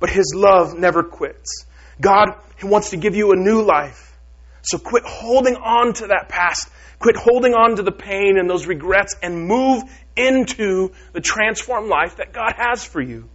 but 0.00 0.10
His 0.10 0.32
love 0.34 0.76
never 0.76 1.02
quits. 1.02 1.64
God 2.00 2.30
wants 2.62 2.90
to 2.90 2.96
give 2.96 3.14
you 3.14 3.32
a 3.32 3.36
new 3.36 3.62
life. 3.62 4.16
So 4.62 4.78
quit 4.78 5.04
holding 5.04 5.56
on 5.56 5.94
to 5.94 6.08
that 6.08 6.28
past. 6.28 6.68
Quit 6.98 7.16
holding 7.16 7.54
on 7.54 7.76
to 7.76 7.82
the 7.82 7.92
pain 7.92 8.38
and 8.38 8.50
those 8.50 8.66
regrets 8.66 9.14
and 9.22 9.46
move 9.46 9.84
into 10.16 10.90
the 11.12 11.20
transformed 11.20 11.88
life 11.88 12.16
that 12.16 12.32
God 12.32 12.54
has 12.56 12.84
for 12.84 13.00
you. 13.00 13.28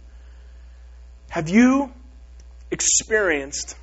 Have 1.30 1.48
you 1.48 1.92
experienced 2.70 3.76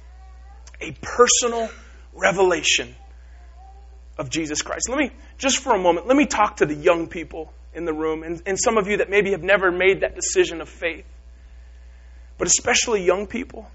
a 0.81 0.93
personal 1.01 1.69
revelation 2.13 2.95
of 4.17 4.29
Jesus 4.29 4.61
Christ. 4.61 4.89
Let 4.89 4.97
me, 4.97 5.11
just 5.38 5.59
for 5.59 5.73
a 5.73 5.79
moment, 5.79 6.07
let 6.07 6.17
me 6.17 6.25
talk 6.25 6.57
to 6.57 6.65
the 6.65 6.75
young 6.75 7.07
people 7.07 7.51
in 7.73 7.85
the 7.85 7.93
room 7.93 8.23
and, 8.23 8.41
and 8.45 8.59
some 8.59 8.77
of 8.77 8.88
you 8.88 8.97
that 8.97 9.09
maybe 9.09 9.31
have 9.31 9.43
never 9.43 9.71
made 9.71 10.01
that 10.01 10.15
decision 10.15 10.61
of 10.61 10.69
faith, 10.69 11.05
but 12.38 12.47
especially 12.47 13.03
young 13.03 13.27
people. 13.27 13.69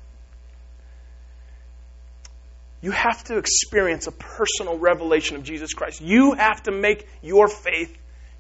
You 2.81 2.91
have 2.91 3.25
to 3.25 3.39
experience 3.39 4.07
a 4.07 4.13
personal 4.13 4.79
revelation 4.79 5.37
of 5.37 5.43
Jesus 5.43 5.73
Christ. 5.73 6.01
You 6.01 6.33
have 6.35 6.63
to 6.65 6.73
make 6.73 7.09
your 7.23 7.49
faith 7.49 7.97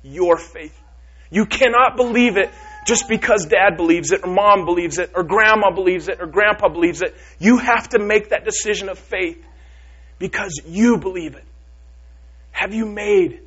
your 0.06 0.36
faith. 0.36 0.78
You 1.30 1.46
cannot 1.46 1.96
believe 1.96 2.36
it 2.36 2.50
just 2.86 3.08
because 3.08 3.46
dad 3.46 3.76
believes 3.76 4.12
it, 4.12 4.20
or 4.22 4.32
mom 4.32 4.64
believes 4.64 4.98
it, 4.98 5.10
or 5.14 5.24
grandma 5.24 5.72
believes 5.72 6.08
it, 6.08 6.20
or 6.20 6.26
grandpa 6.26 6.68
believes 6.68 7.02
it. 7.02 7.14
You 7.40 7.58
have 7.58 7.88
to 7.90 7.98
make 7.98 8.30
that 8.30 8.44
decision 8.44 8.88
of 8.88 8.98
faith 8.98 9.44
because 10.18 10.60
you 10.66 10.98
believe 10.98 11.34
it. 11.34 11.44
Have 12.52 12.72
you 12.72 12.86
made 12.86 13.40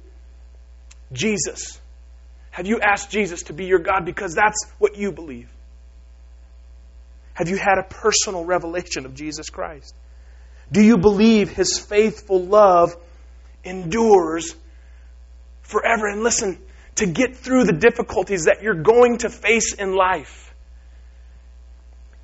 Jesus? 1.13 1.79
Have 2.51 2.67
you 2.67 2.81
asked 2.81 3.09
Jesus 3.09 3.43
to 3.43 3.53
be 3.53 3.65
your 3.65 3.79
God 3.79 4.05
because 4.05 4.35
that's 4.35 4.65
what 4.77 4.97
you 4.97 5.11
believe? 5.11 5.49
Have 7.33 7.47
you 7.47 7.55
had 7.55 7.77
a 7.79 7.83
personal 7.83 8.43
revelation 8.43 9.05
of 9.05 9.15
Jesus 9.15 9.49
Christ? 9.49 9.95
Do 10.71 10.81
you 10.81 10.97
believe 10.97 11.49
his 11.49 11.79
faithful 11.79 12.45
love 12.45 12.95
endures 13.63 14.55
forever? 15.61 16.07
And 16.07 16.23
listen, 16.23 16.59
to 16.95 17.07
get 17.07 17.37
through 17.37 17.63
the 17.63 17.73
difficulties 17.73 18.45
that 18.45 18.61
you're 18.61 18.83
going 18.83 19.19
to 19.19 19.29
face 19.29 19.73
in 19.73 19.95
life. 19.95 20.53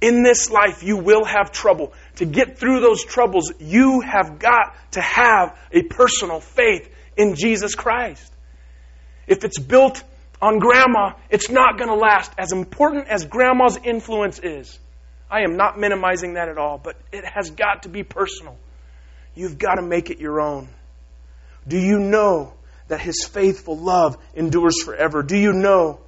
In 0.02 0.22
this 0.22 0.52
life, 0.52 0.84
you 0.84 0.98
will 0.98 1.26
have 1.26 1.52
trouble. 1.52 1.94
To 2.18 2.26
get 2.26 2.60
through 2.60 2.82
those 2.82 3.04
troubles, 3.04 3.52
you 3.60 4.02
have 4.02 4.38
got 4.38 4.76
to 4.92 5.02
have 5.02 5.58
a 5.72 5.84
personal 5.84 6.42
faith 6.42 6.94
in 7.18 7.36
Jesus 7.36 7.74
Christ. 7.74 8.32
If 9.28 9.44
it's 9.44 9.58
built 9.58 10.04
on 10.42 10.60
grandma, 10.60 11.14
it's 11.30 11.50
not 11.50 11.78
going 11.78 11.90
to 11.90 11.96
last. 11.96 12.32
As 12.38 12.52
important 12.52 13.08
as 13.08 13.26
grandma's 13.26 13.80
influence 13.84 14.40
is, 14.40 14.78
I 15.30 15.42
am 15.42 15.58
not 15.58 15.78
minimizing 15.78 16.36
that 16.36 16.50
at 16.50 16.58
all, 16.58 16.78
but 16.78 16.96
it 17.12 17.26
has 17.26 17.50
got 17.52 17.84
to 17.84 17.90
be 17.90 18.04
personal. 18.04 18.58
You've 19.34 19.58
got 19.58 19.76
to 19.76 19.82
make 19.82 20.10
it 20.10 20.20
your 20.20 20.40
own. 20.40 20.70
Do 21.68 21.78
you 21.78 22.00
know 22.00 22.54
that 22.88 23.02
his 23.02 23.26
faithful 23.26 23.78
love 23.78 24.18
endures 24.36 24.82
forever? 24.84 25.24
Do 25.24 25.38
you 25.38 25.52
know 25.52 26.00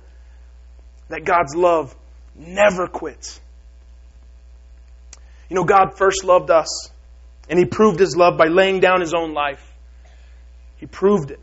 that 1.10 1.26
God's 1.26 1.56
love 1.56 1.96
never 2.36 2.88
quits? 2.88 3.40
You 5.50 5.56
know, 5.56 5.64
God 5.64 5.98
first 5.98 6.24
loved 6.24 6.52
us, 6.52 6.92
and 7.50 7.58
he 7.58 7.66
proved 7.66 8.00
his 8.00 8.16
love 8.16 8.38
by 8.38 8.48
laying 8.48 8.80
down 8.80 9.02
his 9.02 9.14
own 9.14 9.34
life. 9.34 9.64
He 10.78 10.86
proved 10.86 11.32
it. 11.32 11.40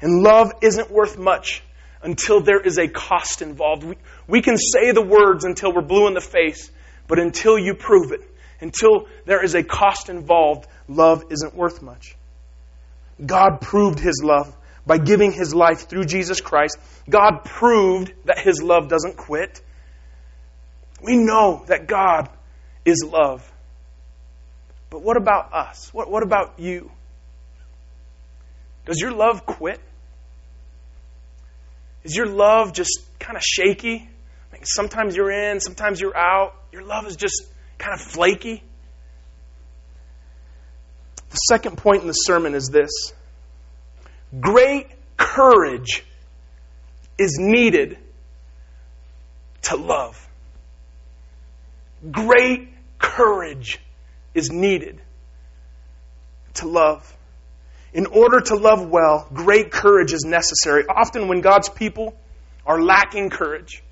And 0.00 0.22
love 0.22 0.52
isn't 0.62 0.90
worth 0.90 1.18
much 1.18 1.62
until 2.04 2.40
there 2.40 2.60
is 2.60 2.78
a 2.78 2.86
cost 2.86 3.42
involved. 3.42 3.82
We, 3.82 3.96
we 4.28 4.42
can 4.42 4.56
say 4.58 4.92
the 4.92 5.02
words 5.02 5.44
until 5.44 5.72
we're 5.72 5.82
blue 5.82 6.06
in 6.06 6.14
the 6.14 6.20
face, 6.20 6.70
but 7.08 7.18
until 7.18 7.58
you 7.58 7.74
prove 7.74 8.12
it, 8.12 8.20
until 8.60 9.08
there 9.24 9.42
is 9.42 9.54
a 9.54 9.64
cost 9.64 10.10
involved, 10.10 10.68
love 10.86 11.24
isn't 11.30 11.54
worth 11.54 11.82
much. 11.82 12.14
God 13.24 13.60
proved 13.60 13.98
his 13.98 14.22
love 14.22 14.54
by 14.86 14.98
giving 14.98 15.32
his 15.32 15.54
life 15.54 15.88
through 15.88 16.04
Jesus 16.04 16.40
Christ. 16.40 16.78
God 17.08 17.44
proved 17.44 18.12
that 18.26 18.38
his 18.38 18.62
love 18.62 18.88
doesn't 18.88 19.16
quit. 19.16 19.62
We 21.02 21.16
know 21.16 21.64
that 21.68 21.86
God 21.86 22.28
is 22.84 23.02
love. 23.02 23.50
But 24.90 25.02
what 25.02 25.16
about 25.16 25.54
us? 25.54 25.92
What, 25.92 26.10
what 26.10 26.22
about 26.22 26.58
you? 26.58 26.90
Does 28.84 29.00
your 29.00 29.12
love 29.12 29.46
quit? 29.46 29.80
Is 32.04 32.14
your 32.14 32.26
love 32.26 32.72
just 32.72 33.00
kind 33.18 33.36
of 33.36 33.42
shaky? 33.42 34.08
Sometimes 34.62 35.16
you're 35.16 35.30
in, 35.30 35.60
sometimes 35.60 36.00
you're 36.00 36.16
out. 36.16 36.54
Your 36.72 36.84
love 36.84 37.06
is 37.06 37.16
just 37.16 37.44
kind 37.76 37.92
of 37.92 38.00
flaky. 38.00 38.62
The 41.30 41.36
second 41.36 41.76
point 41.76 42.02
in 42.02 42.06
the 42.06 42.12
sermon 42.12 42.54
is 42.54 42.68
this 42.68 43.12
great 44.40 44.86
courage 45.16 46.04
is 47.18 47.36
needed 47.40 47.98
to 49.62 49.76
love. 49.76 50.28
Great 52.10 52.68
courage 52.98 53.80
is 54.34 54.50
needed 54.50 55.00
to 56.54 56.66
love. 56.66 57.16
In 57.94 58.06
order 58.06 58.40
to 58.40 58.56
love 58.56 58.88
well, 58.90 59.28
great 59.32 59.70
courage 59.70 60.12
is 60.12 60.24
necessary. 60.24 60.84
Often, 60.88 61.28
when 61.28 61.40
God's 61.40 61.68
people 61.68 62.14
are 62.66 62.82
lacking 62.82 63.30
courage, 63.30 63.84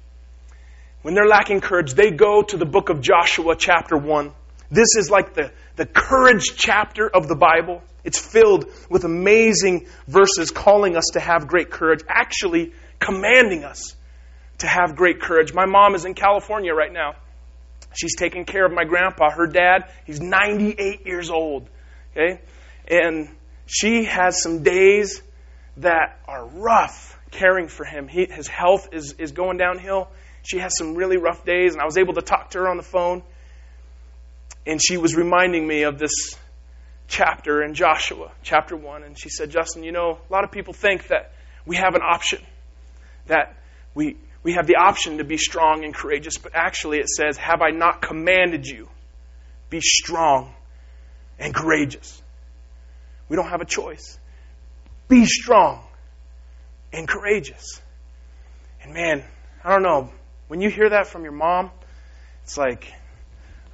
when 1.02 1.14
they're 1.14 1.28
lacking 1.28 1.60
courage, 1.60 1.94
they 1.94 2.10
go 2.10 2.42
to 2.42 2.56
the 2.56 2.66
book 2.66 2.88
of 2.90 3.00
Joshua, 3.00 3.54
chapter 3.56 3.96
1. 3.96 4.32
This 4.72 4.96
is 4.96 5.08
like 5.08 5.34
the, 5.34 5.52
the 5.76 5.86
courage 5.86 6.56
chapter 6.56 7.08
of 7.08 7.28
the 7.28 7.36
Bible. 7.36 7.80
It's 8.02 8.18
filled 8.18 8.66
with 8.90 9.04
amazing 9.04 9.86
verses 10.08 10.50
calling 10.50 10.96
us 10.96 11.10
to 11.12 11.20
have 11.20 11.46
great 11.46 11.70
courage, 11.70 12.00
actually 12.08 12.72
commanding 12.98 13.62
us 13.62 13.94
to 14.58 14.66
have 14.66 14.96
great 14.96 15.20
courage. 15.20 15.54
My 15.54 15.66
mom 15.66 15.94
is 15.94 16.04
in 16.04 16.14
California 16.14 16.74
right 16.74 16.92
now. 16.92 17.14
She's 17.94 18.16
taking 18.16 18.46
care 18.46 18.66
of 18.66 18.72
my 18.72 18.84
grandpa, 18.84 19.30
her 19.30 19.46
dad. 19.46 19.92
He's 20.06 20.20
98 20.20 21.06
years 21.06 21.30
old. 21.30 21.68
Okay? 22.12 22.40
And 22.88 23.28
she 23.72 24.04
has 24.04 24.42
some 24.42 24.62
days 24.62 25.22
that 25.78 26.20
are 26.28 26.44
rough 26.44 27.18
caring 27.30 27.68
for 27.68 27.86
him. 27.86 28.06
He, 28.06 28.26
his 28.26 28.46
health 28.46 28.90
is, 28.92 29.14
is 29.18 29.32
going 29.32 29.56
downhill. 29.56 30.10
She 30.42 30.58
has 30.58 30.76
some 30.76 30.94
really 30.94 31.16
rough 31.16 31.46
days, 31.46 31.72
and 31.72 31.80
I 31.80 31.86
was 31.86 31.96
able 31.96 32.12
to 32.14 32.20
talk 32.20 32.50
to 32.50 32.58
her 32.58 32.68
on 32.68 32.76
the 32.76 32.82
phone. 32.82 33.22
And 34.66 34.78
she 34.78 34.98
was 34.98 35.16
reminding 35.16 35.66
me 35.66 35.84
of 35.84 35.98
this 35.98 36.12
chapter 37.08 37.62
in 37.62 37.72
Joshua, 37.72 38.30
chapter 38.42 38.76
1. 38.76 39.04
And 39.04 39.18
she 39.18 39.30
said, 39.30 39.50
Justin, 39.50 39.84
you 39.84 39.92
know, 39.92 40.18
a 40.28 40.32
lot 40.32 40.44
of 40.44 40.52
people 40.52 40.74
think 40.74 41.08
that 41.08 41.32
we 41.64 41.76
have 41.76 41.94
an 41.94 42.02
option, 42.02 42.42
that 43.28 43.56
we, 43.94 44.18
we 44.42 44.52
have 44.52 44.66
the 44.66 44.76
option 44.76 45.16
to 45.16 45.24
be 45.24 45.38
strong 45.38 45.82
and 45.82 45.94
courageous, 45.94 46.36
but 46.36 46.52
actually 46.54 46.98
it 46.98 47.08
says, 47.08 47.38
Have 47.38 47.62
I 47.62 47.70
not 47.70 48.02
commanded 48.02 48.66
you? 48.66 48.90
Be 49.70 49.80
strong 49.80 50.52
and 51.38 51.54
courageous. 51.54 52.21
We 53.32 53.36
don't 53.36 53.48
have 53.48 53.62
a 53.62 53.64
choice. 53.64 54.18
Be 55.08 55.24
strong 55.24 55.82
and 56.92 57.08
courageous. 57.08 57.80
And 58.82 58.92
man, 58.92 59.24
I 59.64 59.70
don't 59.70 59.82
know, 59.82 60.12
when 60.48 60.60
you 60.60 60.68
hear 60.68 60.90
that 60.90 61.06
from 61.06 61.22
your 61.22 61.32
mom, 61.32 61.70
it's 62.42 62.58
like, 62.58 62.92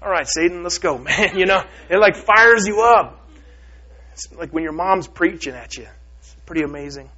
all 0.01 0.09
right, 0.09 0.29
Satan, 0.29 0.63
let's 0.63 0.79
go, 0.79 0.97
man. 0.99 1.37
You 1.37 1.47
know, 1.47 1.65
it 1.91 1.99
like 1.99 2.15
fires 2.15 2.69
you 2.69 2.83
up. 2.83 3.29
It's 4.13 4.33
like 4.33 4.53
when 4.53 4.63
your 4.63 4.75
mom's 4.75 5.09
preaching 5.09 5.55
at 5.55 5.77
you. 5.77 5.89
It's 6.21 6.37
pretty 6.47 6.63
amazing. 6.63 7.11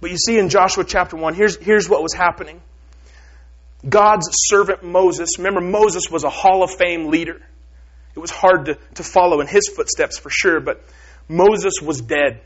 But 0.00 0.12
you 0.12 0.18
see 0.18 0.38
in 0.38 0.50
Joshua 0.50 0.84
chapter 0.84 1.16
1, 1.16 1.34
here's, 1.34 1.56
here's 1.56 1.88
what 1.88 2.00
was 2.00 2.14
happening. 2.14 2.62
God's 3.88 4.28
servant 4.30 4.84
Moses, 4.84 5.30
remember, 5.38 5.62
Moses 5.62 6.04
was 6.12 6.22
a 6.22 6.30
Hall 6.30 6.62
of 6.62 6.70
Fame 6.70 7.08
leader. 7.08 7.42
It 8.16 8.20
was 8.20 8.30
hard 8.30 8.66
to, 8.66 8.78
to 8.94 9.02
follow 9.02 9.40
in 9.40 9.46
his 9.46 9.68
footsteps 9.68 10.18
for 10.18 10.30
sure, 10.30 10.60
but 10.60 10.82
Moses 11.28 11.74
was 11.82 12.00
dead. 12.00 12.40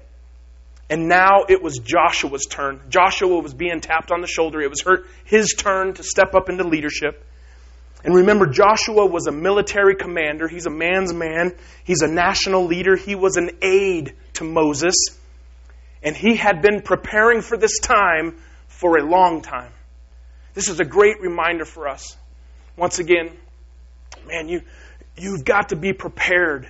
And 0.88 1.08
now 1.08 1.44
it 1.48 1.62
was 1.62 1.78
Joshua's 1.78 2.46
turn. 2.46 2.80
Joshua 2.88 3.38
was 3.38 3.54
being 3.54 3.80
tapped 3.80 4.10
on 4.10 4.20
the 4.20 4.26
shoulder. 4.26 4.60
It 4.60 4.70
was 4.70 4.82
her, 4.82 5.04
his 5.24 5.54
turn 5.56 5.94
to 5.94 6.02
step 6.02 6.34
up 6.34 6.48
into 6.48 6.64
leadership. 6.64 7.24
And 8.02 8.14
remember, 8.14 8.46
Joshua 8.46 9.06
was 9.06 9.28
a 9.28 9.32
military 9.32 9.94
commander. 9.94 10.48
He's 10.48 10.66
a 10.66 10.70
man's 10.70 11.12
man. 11.12 11.54
He's 11.84 12.02
a 12.02 12.08
national 12.08 12.64
leader. 12.66 12.96
He 12.96 13.14
was 13.14 13.36
an 13.36 13.50
aide 13.62 14.16
to 14.34 14.44
Moses. 14.44 14.96
And 16.02 16.16
he 16.16 16.34
had 16.34 16.62
been 16.62 16.82
preparing 16.82 17.42
for 17.42 17.56
this 17.56 17.78
time 17.78 18.38
for 18.66 18.98
a 18.98 19.04
long 19.04 19.42
time. 19.42 19.70
This 20.54 20.68
is 20.68 20.80
a 20.80 20.84
great 20.84 21.20
reminder 21.20 21.64
for 21.64 21.86
us. 21.86 22.16
Once 22.76 22.98
again, 22.98 23.30
man, 24.26 24.48
you, 24.48 24.62
you've 25.20 25.44
got 25.44 25.68
to 25.70 25.76
be 25.76 25.92
prepared. 25.92 26.68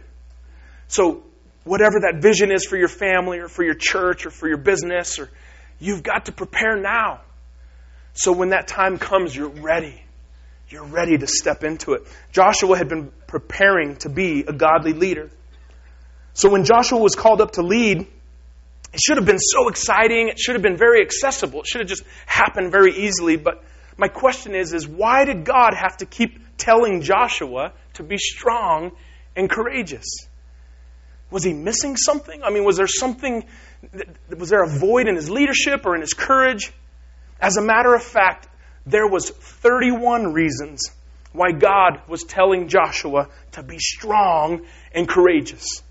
So, 0.89 1.23
whatever 1.65 2.01
that 2.01 2.21
vision 2.21 2.51
is 2.53 2.67
for 2.67 2.77
your 2.77 2.89
family 2.89 3.39
or 3.39 3.49
for 3.49 3.63
your 3.63 3.75
church 3.75 4.27
or 4.27 4.31
for 4.31 4.49
your 4.49 4.59
business, 4.59 5.19
or 5.19 5.31
you've 5.79 6.03
got 6.03 6.27
to 6.27 6.33
prepare 6.33 6.77
now. 6.77 7.21
So 8.15 8.33
when 8.33 8.51
that 8.51 8.67
time 8.67 8.99
comes, 8.99 9.35
you're 9.35 9.49
ready. 9.49 10.03
You're 10.69 10.87
ready 10.87 11.19
to 11.19 11.27
step 11.27 11.65
into 11.65 11.93
it. 11.93 12.03
Joshua 12.33 12.77
had 12.77 12.89
been 12.89 13.11
preparing 13.27 13.97
to 13.97 14.09
be 14.09 14.45
a 14.47 14.53
godly 14.53 14.93
leader. 14.93 15.31
So 16.33 16.51
when 16.51 16.65
Joshua 16.65 16.99
was 16.99 17.15
called 17.15 17.41
up 17.41 17.53
to 17.53 17.63
lead, 17.63 18.07
it 18.93 19.01
should 19.01 19.17
have 19.17 19.27
been 19.27 19.39
so 19.39 19.69
exciting. 19.69 20.29
It 20.29 20.39
should 20.39 20.55
have 20.55 20.63
been 20.63 20.77
very 20.77 21.03
accessible. 21.03 21.61
It 21.61 21.67
should 21.67 21.81
have 21.81 21.89
just 21.89 22.05
happened 22.27 22.73
very 22.73 22.97
easily. 22.97 23.37
But 23.37 23.63
my 24.01 24.09
question 24.09 24.55
is, 24.55 24.73
is 24.73 24.89
why 24.89 25.27
did 25.27 25.45
God 25.45 25.75
have 25.75 25.99
to 25.99 26.07
keep 26.07 26.57
telling 26.57 27.03
Joshua 27.03 27.75
to 27.95 28.03
be 28.03 28.17
strong 28.17 28.93
and 29.37 29.49
courageous? 29.49 30.07
Was 31.31 31.45
he 31.45 31.53
missing 31.53 31.99
something? 31.99 32.43
I 32.43 32.49
mean, 32.49 32.65
was 32.65 32.79
there 32.79 32.87
something, 32.87 33.45
was 34.35 34.49
there 34.49 34.65
a 34.65 34.69
void 34.71 35.07
in 35.07 35.17
his 35.17 35.29
leadership 35.29 35.85
or 35.85 35.95
in 35.95 36.01
his 36.01 36.15
courage? 36.15 36.73
As 37.39 37.59
a 37.59 37.63
matter 37.63 37.95
of 37.95 38.03
fact, 38.03 38.49
there 38.87 39.07
was 39.07 39.29
31 39.29 40.33
reasons 40.33 40.91
why 41.33 41.53
God 41.53 42.01
was 42.09 42.25
telling 42.25 42.69
Joshua 42.69 43.29
to 43.53 43.63
be 43.63 43.79
strong 43.79 44.63
and 44.95 45.07
courageous. 45.07 45.83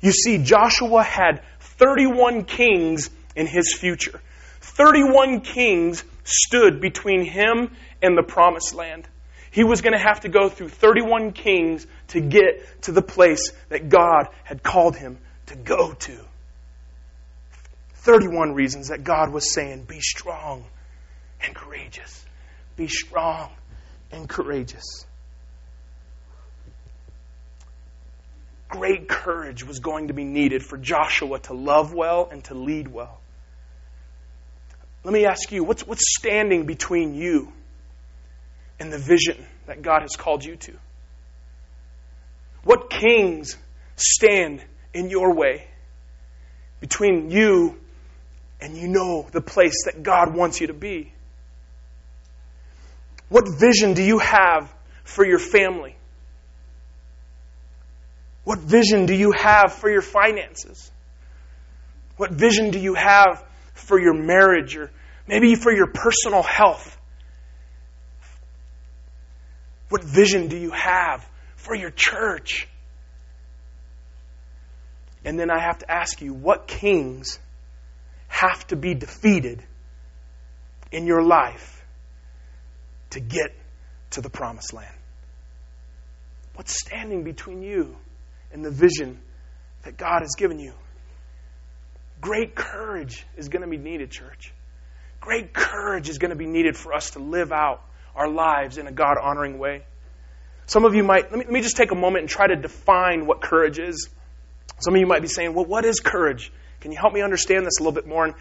You 0.00 0.10
see, 0.10 0.38
Joshua 0.38 1.04
had 1.04 1.42
31 1.60 2.46
kings 2.46 3.10
in 3.36 3.46
his 3.46 3.76
future. 3.78 4.20
31 4.60 5.42
kings 5.42 6.02
stood 6.28 6.80
between 6.80 7.24
him 7.24 7.70
and 8.02 8.16
the 8.16 8.22
promised 8.22 8.74
land. 8.74 9.08
He 9.50 9.64
was 9.64 9.80
going 9.80 9.94
to 9.94 9.98
have 9.98 10.20
to 10.20 10.28
go 10.28 10.48
through 10.48 10.68
31 10.68 11.32
kings 11.32 11.86
to 12.08 12.20
get 12.20 12.82
to 12.82 12.92
the 12.92 13.02
place 13.02 13.52
that 13.70 13.88
God 13.88 14.28
had 14.44 14.62
called 14.62 14.96
him 14.96 15.18
to 15.46 15.56
go 15.56 15.92
to. 15.92 16.18
31 17.94 18.52
reasons 18.52 18.88
that 18.88 19.04
God 19.04 19.32
was 19.32 19.52
saying, 19.52 19.84
be 19.84 20.00
strong 20.00 20.64
and 21.42 21.54
courageous. 21.54 22.24
Be 22.76 22.88
strong 22.88 23.50
and 24.12 24.28
courageous. 24.28 25.04
Great 28.68 29.08
courage 29.08 29.64
was 29.64 29.78
going 29.78 30.08
to 30.08 30.14
be 30.14 30.24
needed 30.24 30.62
for 30.62 30.76
Joshua 30.76 31.38
to 31.40 31.54
love 31.54 31.94
well 31.94 32.28
and 32.30 32.44
to 32.44 32.54
lead 32.54 32.86
well. 32.86 33.18
Let 35.08 35.14
me 35.14 35.24
ask 35.24 35.52
you, 35.52 35.64
what's, 35.64 35.86
what's 35.86 36.04
standing 36.18 36.66
between 36.66 37.14
you 37.14 37.50
and 38.78 38.92
the 38.92 38.98
vision 38.98 39.42
that 39.64 39.80
God 39.80 40.02
has 40.02 40.16
called 40.16 40.44
you 40.44 40.56
to? 40.56 40.74
What 42.62 42.90
kings 42.90 43.56
stand 43.96 44.62
in 44.92 45.08
your 45.08 45.34
way 45.34 45.66
between 46.80 47.30
you 47.30 47.80
and 48.60 48.76
you 48.76 48.86
know 48.86 49.26
the 49.32 49.40
place 49.40 49.86
that 49.86 50.02
God 50.02 50.34
wants 50.34 50.60
you 50.60 50.66
to 50.66 50.74
be? 50.74 51.10
What 53.30 53.46
vision 53.58 53.94
do 53.94 54.02
you 54.02 54.18
have 54.18 54.70
for 55.04 55.24
your 55.24 55.38
family? 55.38 55.96
What 58.44 58.58
vision 58.58 59.06
do 59.06 59.14
you 59.14 59.32
have 59.32 59.72
for 59.72 59.88
your 59.88 60.02
finances? 60.02 60.90
What 62.18 62.30
vision 62.30 62.72
do 62.72 62.78
you 62.78 62.92
have 62.92 63.42
for 63.72 63.98
your 63.98 64.12
marriage 64.12 64.76
or 64.76 64.90
maybe 65.28 65.54
for 65.54 65.70
your 65.70 65.86
personal 65.86 66.42
health? 66.42 66.96
What 69.90 70.02
vision 70.02 70.48
do 70.48 70.56
you 70.56 70.70
have 70.70 71.24
for 71.56 71.74
your 71.74 71.90
church? 71.90 72.66
And 75.24 75.38
then 75.38 75.50
I 75.50 75.60
have 75.60 75.78
to 75.78 75.90
ask 75.90 76.20
you, 76.20 76.32
what 76.32 76.66
kings 76.66 77.38
have 78.28 78.66
to 78.68 78.76
be 78.76 78.94
defeated 78.94 79.62
in 80.90 81.06
your 81.06 81.22
life 81.22 81.84
to 83.10 83.20
get 83.20 83.54
to 84.10 84.20
the 84.20 84.30
promised 84.30 84.72
land? 84.72 84.94
What's 86.54 86.78
standing 86.78 87.22
between 87.24 87.62
you 87.62 87.96
and 88.52 88.64
the 88.64 88.70
vision 88.70 89.20
that 89.84 89.96
God 89.96 90.20
has 90.22 90.34
given 90.36 90.58
you? 90.58 90.72
Great 92.20 92.54
courage 92.54 93.24
is 93.36 93.48
going 93.48 93.62
to 93.62 93.68
be 93.68 93.76
needed, 93.76 94.10
church. 94.10 94.52
Great 95.20 95.52
courage 95.52 96.08
is 96.08 96.18
going 96.18 96.30
to 96.30 96.36
be 96.36 96.46
needed 96.46 96.76
for 96.76 96.94
us 96.94 97.10
to 97.10 97.18
live 97.18 97.52
out 97.52 97.82
our 98.14 98.28
lives 98.28 98.78
in 98.78 98.86
a 98.86 98.92
God 98.92 99.16
honoring 99.20 99.58
way. 99.58 99.82
Some 100.66 100.84
of 100.84 100.94
you 100.94 101.02
might, 101.02 101.30
let 101.30 101.38
me, 101.38 101.44
let 101.44 101.50
me 101.50 101.60
just 101.60 101.76
take 101.76 101.92
a 101.92 101.94
moment 101.94 102.22
and 102.22 102.28
try 102.28 102.46
to 102.46 102.56
define 102.56 103.26
what 103.26 103.40
courage 103.40 103.78
is. 103.78 104.08
Some 104.80 104.94
of 104.94 105.00
you 105.00 105.06
might 105.06 105.22
be 105.22 105.28
saying, 105.28 105.54
well, 105.54 105.64
what 105.64 105.84
is 105.84 106.00
courage? 106.00 106.52
Can 106.80 106.92
you 106.92 106.98
help 106.98 107.12
me 107.12 107.22
understand 107.22 107.64
this 107.64 107.78
a 107.78 107.82
little 107.82 107.92
bit 107.92 108.06
more? 108.06 108.26
And 108.26 108.34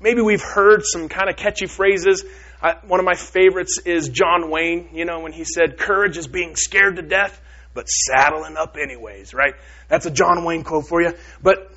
maybe 0.00 0.20
we've 0.20 0.42
heard 0.42 0.82
some 0.84 1.08
kind 1.08 1.30
of 1.30 1.36
catchy 1.36 1.66
phrases. 1.66 2.24
I, 2.60 2.74
one 2.86 3.00
of 3.00 3.06
my 3.06 3.14
favorites 3.14 3.78
is 3.84 4.08
John 4.08 4.50
Wayne, 4.50 4.90
you 4.92 5.04
know, 5.04 5.20
when 5.20 5.32
he 5.32 5.44
said, 5.44 5.78
Courage 5.78 6.18
is 6.18 6.28
being 6.28 6.54
scared 6.56 6.96
to 6.96 7.02
death, 7.02 7.40
but 7.74 7.88
saddling 7.88 8.56
up 8.56 8.76
anyways, 8.80 9.34
right? 9.34 9.54
That's 9.88 10.06
a 10.06 10.10
John 10.10 10.44
Wayne 10.44 10.62
quote 10.62 10.86
for 10.86 11.00
you. 11.02 11.14
But 11.42 11.72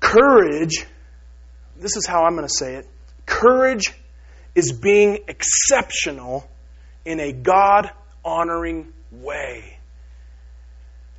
courage, 0.00 0.86
this 1.76 1.96
is 1.96 2.06
how 2.06 2.22
I'm 2.22 2.36
going 2.36 2.48
to 2.48 2.54
say 2.54 2.76
it 2.76 2.88
courage 3.26 3.92
is 4.54 4.72
being 4.72 5.18
exceptional 5.28 6.48
in 7.04 7.20
a 7.20 7.32
God 7.32 7.90
honoring 8.24 8.92
way. 9.12 9.78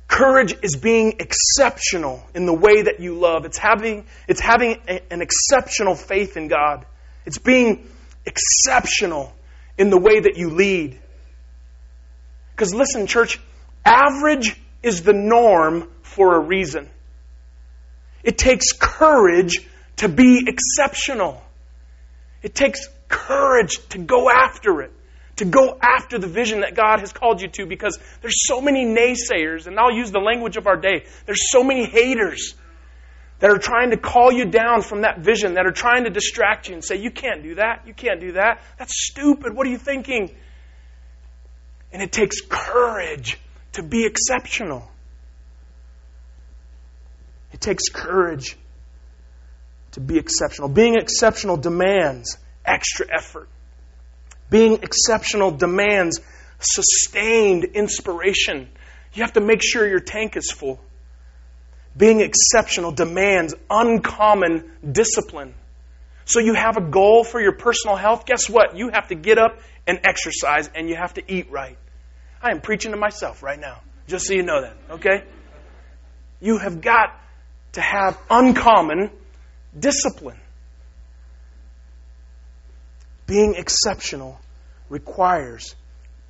Courage 0.08 0.54
is 0.62 0.74
being 0.76 1.16
exceptional 1.20 2.26
in 2.34 2.46
the 2.46 2.54
way 2.54 2.82
that 2.82 2.98
you 2.98 3.18
love. 3.18 3.44
It's 3.44 3.58
having, 3.58 4.06
it's 4.26 4.40
having 4.40 4.80
a, 4.88 5.12
an 5.12 5.20
exceptional 5.22 5.94
faith 5.94 6.36
in 6.36 6.48
God. 6.48 6.86
It's 7.26 7.38
being 7.38 7.86
exceptional 8.24 9.32
in 9.76 9.90
the 9.90 9.98
way 9.98 10.20
that 10.20 10.36
you 10.36 10.50
lead. 10.50 10.98
Because 12.52 12.74
listen, 12.74 13.06
church, 13.06 13.38
average 13.84 14.60
is 14.82 15.02
the 15.02 15.12
norm 15.12 15.88
for 16.02 16.34
a 16.36 16.40
reason. 16.40 16.88
It 18.24 18.38
takes 18.38 18.72
courage 18.72 19.66
to 19.96 20.08
be 20.08 20.44
exceptional. 20.46 21.42
It 22.42 22.54
takes 22.54 22.88
courage 23.08 23.78
to 23.88 23.98
go 23.98 24.30
after 24.30 24.82
it 24.82 24.92
to 25.38 25.44
go 25.44 25.78
after 25.80 26.18
the 26.18 26.26
vision 26.26 26.60
that 26.60 26.74
God 26.74 27.00
has 27.00 27.12
called 27.12 27.40
you 27.40 27.48
to 27.48 27.66
because 27.66 27.98
there's 28.20 28.46
so 28.46 28.60
many 28.60 28.84
naysayers, 28.84 29.66
and 29.66 29.78
I'll 29.78 29.92
use 29.92 30.10
the 30.10 30.18
language 30.18 30.56
of 30.56 30.66
our 30.66 30.76
day. 30.76 31.04
There's 31.26 31.50
so 31.50 31.62
many 31.62 31.84
haters 31.84 32.54
that 33.38 33.50
are 33.50 33.58
trying 33.58 33.90
to 33.90 33.96
call 33.96 34.32
you 34.32 34.46
down 34.46 34.82
from 34.82 35.02
that 35.02 35.20
vision, 35.20 35.54
that 35.54 35.64
are 35.64 35.72
trying 35.72 36.04
to 36.04 36.10
distract 36.10 36.68
you 36.68 36.74
and 36.74 36.84
say, 36.84 36.96
You 36.96 37.10
can't 37.10 37.42
do 37.42 37.54
that. 37.54 37.86
You 37.86 37.94
can't 37.94 38.20
do 38.20 38.32
that. 38.32 38.60
That's 38.78 38.92
stupid. 39.08 39.54
What 39.54 39.66
are 39.66 39.70
you 39.70 39.78
thinking? 39.78 40.34
And 41.92 42.02
it 42.02 42.10
takes 42.10 42.40
courage 42.40 43.38
to 43.74 43.82
be 43.82 44.04
exceptional. 44.04 44.90
It 47.52 47.60
takes 47.60 47.88
courage 47.88 48.56
to 49.92 50.00
be 50.00 50.18
exceptional. 50.18 50.68
Being 50.68 50.96
exceptional 50.96 51.56
demands 51.56 52.38
extra 52.64 53.06
effort. 53.12 53.48
Being 54.50 54.80
exceptional 54.82 55.50
demands 55.50 56.20
sustained 56.60 57.64
inspiration. 57.64 58.68
You 59.14 59.22
have 59.22 59.34
to 59.34 59.40
make 59.40 59.62
sure 59.62 59.88
your 59.88 60.00
tank 60.00 60.36
is 60.36 60.50
full. 60.50 60.80
Being 61.96 62.20
exceptional 62.20 62.92
demands 62.92 63.54
uncommon 63.68 64.70
discipline. 64.90 65.54
So 66.24 66.40
you 66.40 66.54
have 66.54 66.76
a 66.76 66.82
goal 66.82 67.24
for 67.24 67.40
your 67.40 67.52
personal 67.52 67.96
health. 67.96 68.26
Guess 68.26 68.48
what? 68.48 68.76
You 68.76 68.90
have 68.92 69.08
to 69.08 69.14
get 69.14 69.38
up 69.38 69.58
and 69.86 70.00
exercise 70.04 70.70
and 70.74 70.88
you 70.88 70.94
have 70.94 71.14
to 71.14 71.22
eat 71.26 71.50
right. 71.50 71.76
I 72.42 72.50
am 72.50 72.60
preaching 72.60 72.92
to 72.92 72.96
myself 72.96 73.42
right 73.42 73.58
now, 73.58 73.80
just 74.06 74.26
so 74.26 74.34
you 74.34 74.42
know 74.42 74.60
that, 74.60 74.76
okay? 74.90 75.24
You 76.40 76.58
have 76.58 76.80
got 76.80 77.18
to 77.72 77.80
have 77.80 78.16
uncommon 78.30 79.10
discipline. 79.76 80.38
Being 83.26 83.54
exceptional 83.56 84.40
requires 84.88 85.74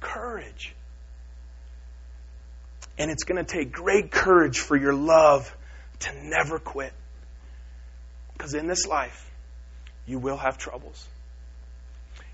courage. 0.01 0.75
And 2.99 3.11
it's 3.11 3.25
going 3.25 3.45
to 3.45 3.51
take 3.51 3.73
great 3.73 4.11
courage 4.11 4.59
for 4.59 4.77
your 4.77 4.95
love 4.95 5.55
to 6.01 6.11
never 6.23 6.59
quit. 6.59 6.93
Because 8.33 8.55
in 8.55 8.67
this 8.67 8.87
life, 8.87 9.31
you 10.07 10.19
will 10.19 10.37
have 10.37 10.59
troubles. 10.59 11.07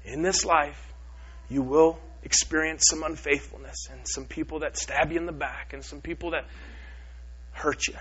In 0.05 0.23
this 0.23 0.45
life, 0.45 0.81
you 1.49 1.63
will 1.63 1.99
experience 2.23 2.85
some 2.89 3.03
unfaithfulness 3.03 3.89
and 3.91 4.01
some 4.07 4.25
people 4.25 4.61
that 4.61 4.79
stab 4.79 5.13
you 5.13 5.19
in 5.19 5.27
the 5.27 5.33
back 5.33 5.73
and 5.73 5.85
some 5.85 6.01
people 6.01 6.31
that 6.31 6.47
hurt 7.53 7.87
you. 7.87 7.95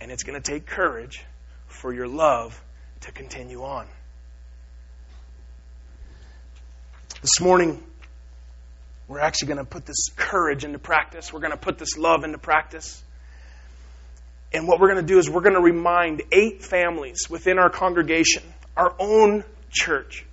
And 0.00 0.10
it's 0.10 0.22
going 0.22 0.40
to 0.40 0.52
take 0.52 0.66
courage 0.66 1.24
for 1.66 1.92
your 1.92 2.08
love 2.08 2.60
to 3.02 3.12
continue 3.12 3.62
on. 3.62 3.86
This 7.20 7.40
morning, 7.40 7.82
we're 9.08 9.20
actually 9.20 9.48
going 9.48 9.58
to 9.58 9.64
put 9.64 9.84
this 9.84 10.08
courage 10.16 10.64
into 10.64 10.78
practice. 10.78 11.32
We're 11.32 11.40
going 11.40 11.52
to 11.52 11.58
put 11.58 11.78
this 11.78 11.98
love 11.98 12.24
into 12.24 12.38
practice. 12.38 13.02
And 14.52 14.66
what 14.66 14.80
we're 14.80 14.92
going 14.92 15.04
to 15.04 15.12
do 15.12 15.18
is 15.18 15.28
we're 15.28 15.42
going 15.42 15.54
to 15.54 15.60
remind 15.60 16.22
eight 16.32 16.64
families 16.64 17.28
within 17.28 17.58
our 17.58 17.70
congregation, 17.70 18.42
our 18.76 18.94
own 18.98 19.44
church. 19.70 20.24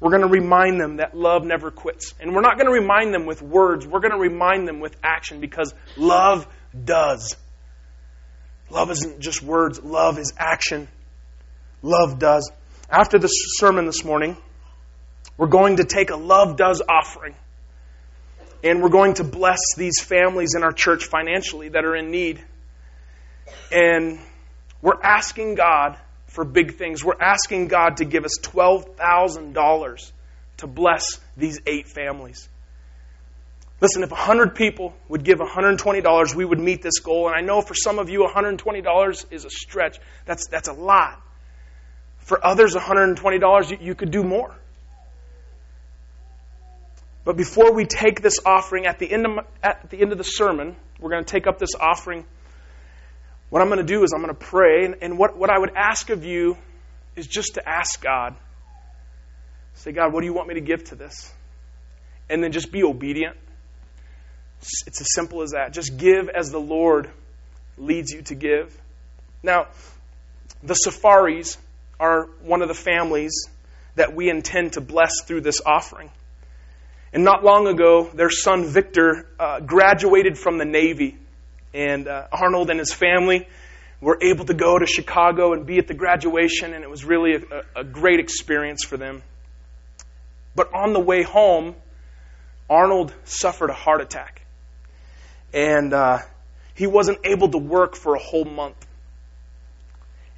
We're 0.00 0.10
going 0.10 0.22
to 0.22 0.28
remind 0.28 0.80
them 0.80 0.96
that 0.96 1.16
love 1.16 1.44
never 1.44 1.70
quits. 1.70 2.14
And 2.20 2.34
we're 2.34 2.42
not 2.42 2.58
going 2.58 2.66
to 2.66 2.72
remind 2.72 3.14
them 3.14 3.26
with 3.26 3.42
words, 3.42 3.86
we're 3.86 4.00
going 4.00 4.12
to 4.12 4.18
remind 4.18 4.66
them 4.66 4.80
with 4.80 4.96
action 5.02 5.40
because 5.40 5.74
love 5.96 6.46
does. 6.84 7.36
Love 8.70 8.90
isn't 8.90 9.20
just 9.20 9.42
words, 9.42 9.82
love 9.82 10.18
is 10.18 10.32
action. 10.36 10.88
Love 11.82 12.18
does. 12.18 12.50
After 12.90 13.18
the 13.18 13.28
sermon 13.28 13.86
this 13.86 14.04
morning, 14.04 14.36
we're 15.36 15.46
going 15.48 15.76
to 15.76 15.84
take 15.84 16.10
a 16.10 16.16
love 16.16 16.56
does 16.56 16.82
offering. 16.88 17.34
And 18.64 18.82
we're 18.82 18.88
going 18.88 19.14
to 19.14 19.24
bless 19.24 19.60
these 19.76 20.00
families 20.00 20.54
in 20.56 20.62
our 20.62 20.72
church 20.72 21.04
financially 21.04 21.68
that 21.70 21.84
are 21.84 21.94
in 21.94 22.10
need. 22.10 22.42
And 23.70 24.18
we're 24.82 25.00
asking 25.02 25.54
God 25.54 25.98
for 26.26 26.44
big 26.44 26.76
things. 26.76 27.04
We're 27.04 27.20
asking 27.20 27.68
God 27.68 27.98
to 27.98 28.04
give 28.04 28.24
us 28.24 28.38
$12,000 28.42 30.12
to 30.58 30.66
bless 30.66 31.20
these 31.36 31.60
eight 31.66 31.88
families. 31.88 32.48
Listen, 33.80 34.02
if 34.02 34.10
100 34.10 34.54
people 34.54 34.94
would 35.08 35.22
give 35.22 35.38
$120, 35.38 36.34
we 36.34 36.44
would 36.44 36.58
meet 36.58 36.80
this 36.80 37.00
goal. 37.00 37.28
And 37.28 37.36
I 37.36 37.42
know 37.42 37.60
for 37.60 37.74
some 37.74 37.98
of 37.98 38.08
you, 38.08 38.26
$120 38.26 39.32
is 39.32 39.44
a 39.44 39.50
stretch. 39.50 39.98
That's, 40.24 40.48
that's 40.48 40.68
a 40.68 40.72
lot. 40.72 41.20
For 42.18 42.44
others, 42.44 42.74
$120, 42.74 43.70
you, 43.70 43.78
you 43.80 43.94
could 43.94 44.10
do 44.10 44.22
more. 44.22 44.56
But 47.24 47.36
before 47.36 47.72
we 47.72 47.84
take 47.84 48.22
this 48.22 48.38
offering, 48.46 48.86
at 48.86 48.98
the 48.98 49.12
end 49.12 49.26
of, 49.26 49.46
at 49.62 49.90
the, 49.90 50.00
end 50.00 50.12
of 50.12 50.18
the 50.18 50.24
sermon, 50.24 50.76
we're 50.98 51.10
going 51.10 51.24
to 51.24 51.30
take 51.30 51.46
up 51.46 51.58
this 51.58 51.74
offering. 51.78 52.24
What 53.50 53.60
I'm 53.60 53.68
going 53.68 53.80
to 53.80 53.84
do 53.84 54.04
is 54.04 54.12
I'm 54.14 54.22
going 54.22 54.34
to 54.34 54.40
pray. 54.46 54.86
And, 54.86 54.96
and 55.02 55.18
what, 55.18 55.36
what 55.36 55.50
I 55.50 55.58
would 55.58 55.72
ask 55.76 56.08
of 56.08 56.24
you 56.24 56.56
is 57.14 57.26
just 57.26 57.54
to 57.54 57.68
ask 57.68 58.00
God. 58.00 58.36
Say, 59.74 59.92
God, 59.92 60.12
what 60.14 60.20
do 60.20 60.26
you 60.26 60.32
want 60.32 60.48
me 60.48 60.54
to 60.54 60.60
give 60.62 60.84
to 60.84 60.94
this? 60.94 61.32
And 62.30 62.42
then 62.42 62.52
just 62.52 62.72
be 62.72 62.82
obedient. 62.82 63.36
It's, 64.60 65.00
as 65.00 65.08
simple 65.14 65.42
as 65.42 65.50
that. 65.50 65.72
Just 65.72 65.96
give 65.96 66.28
as 66.28 66.50
the 66.50 66.60
Lord 66.60 67.10
leads 67.78 68.10
you 68.10 68.22
to 68.22 68.34
give. 68.34 68.76
Now, 69.42 69.66
the 70.62 70.74
Safaris 70.74 71.58
are 72.00 72.24
one 72.42 72.62
of 72.62 72.68
the 72.68 72.74
families 72.74 73.48
that 73.94 74.14
we 74.14 74.28
intend 74.28 74.74
to 74.74 74.80
bless 74.80 75.22
through 75.24 75.42
this 75.42 75.60
offering. 75.64 76.10
And 77.12 77.24
not 77.24 77.44
long 77.44 77.66
ago, 77.66 78.10
their 78.12 78.30
son 78.30 78.66
Victor 78.66 79.26
uh, 79.38 79.60
graduated 79.60 80.36
from 80.36 80.58
the 80.58 80.64
Navy. 80.64 81.16
And 81.72 82.08
uh, 82.08 82.26
Arnold 82.32 82.70
and 82.70 82.78
his 82.78 82.92
family 82.92 83.46
were 84.00 84.18
able 84.22 84.44
to 84.46 84.54
go 84.54 84.78
to 84.78 84.86
Chicago 84.86 85.52
and 85.52 85.66
be 85.66 85.78
at 85.78 85.86
the 85.86 85.94
graduation, 85.94 86.74
and 86.74 86.84
it 86.84 86.90
was 86.90 87.04
really 87.04 87.34
a, 87.34 87.80
a 87.80 87.84
great 87.84 88.20
experience 88.20 88.84
for 88.84 88.96
them. 88.96 89.22
But 90.54 90.72
on 90.74 90.92
the 90.92 91.00
way 91.00 91.22
home, 91.22 91.74
Arnold 92.68 93.14
suffered 93.24 93.70
a 93.70 93.74
heart 93.74 94.00
attack. 94.00 94.42
And 95.52 95.92
uh, 95.92 96.18
he 96.74 96.86
wasn't 96.86 97.18
able 97.24 97.48
to 97.50 97.58
work 97.58 97.96
for 97.96 98.14
a 98.14 98.18
whole 98.18 98.44
month. 98.44 98.76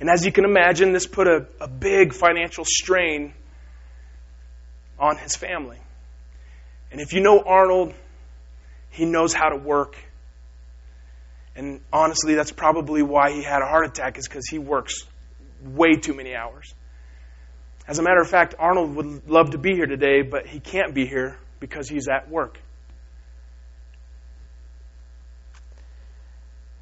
And 0.01 0.09
as 0.09 0.25
you 0.25 0.31
can 0.31 0.45
imagine, 0.45 0.93
this 0.93 1.07
put 1.07 1.27
a, 1.27 1.47
a 1.61 1.69
big 1.69 2.13
financial 2.13 2.65
strain 2.65 3.35
on 4.99 5.17
his 5.17 5.35
family. 5.35 5.79
And 6.93 7.01
if 7.01 7.13
you 7.13 7.21
know 7.21 7.43
Arnold, 7.45 7.95
he 8.91 9.05
knows 9.05 9.35
how 9.35 9.49
to 9.49 9.57
work. 9.57 9.97
And 11.57 11.81
honestly, 11.93 12.35
that's 12.35 12.53
probably 12.53 13.03
why 13.03 13.33
he 13.33 13.43
had 13.43 13.63
a 13.63 13.67
heart 13.67 13.87
attack, 13.87 14.19
is 14.19 14.29
because 14.29 14.47
he 14.49 14.59
works 14.59 15.05
way 15.65 15.95
too 15.97 16.15
many 16.15 16.35
hours. 16.35 16.73
As 17.89 17.99
a 17.99 18.03
matter 18.03 18.21
of 18.21 18.29
fact, 18.29 18.55
Arnold 18.59 18.95
would 18.95 19.29
love 19.29 19.51
to 19.51 19.59
be 19.59 19.75
here 19.75 19.87
today, 19.87 20.23
but 20.23 20.47
he 20.47 20.61
can't 20.61 20.95
be 20.95 21.07
here 21.07 21.37
because 21.59 21.89
he's 21.89 22.07
at 22.07 22.31
work. 22.31 22.59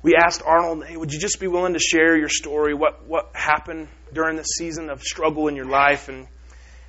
We 0.06 0.14
asked 0.14 0.40
Arnold, 0.46 0.84
hey, 0.84 0.96
would 0.96 1.12
you 1.12 1.18
just 1.18 1.40
be 1.40 1.48
willing 1.48 1.72
to 1.72 1.80
share 1.80 2.16
your 2.16 2.28
story, 2.28 2.74
what, 2.74 3.08
what 3.08 3.30
happened 3.34 3.88
during 4.12 4.36
this 4.36 4.46
season 4.56 4.88
of 4.88 5.02
struggle 5.02 5.48
in 5.48 5.56
your 5.56 5.64
life? 5.64 6.08
And 6.08 6.28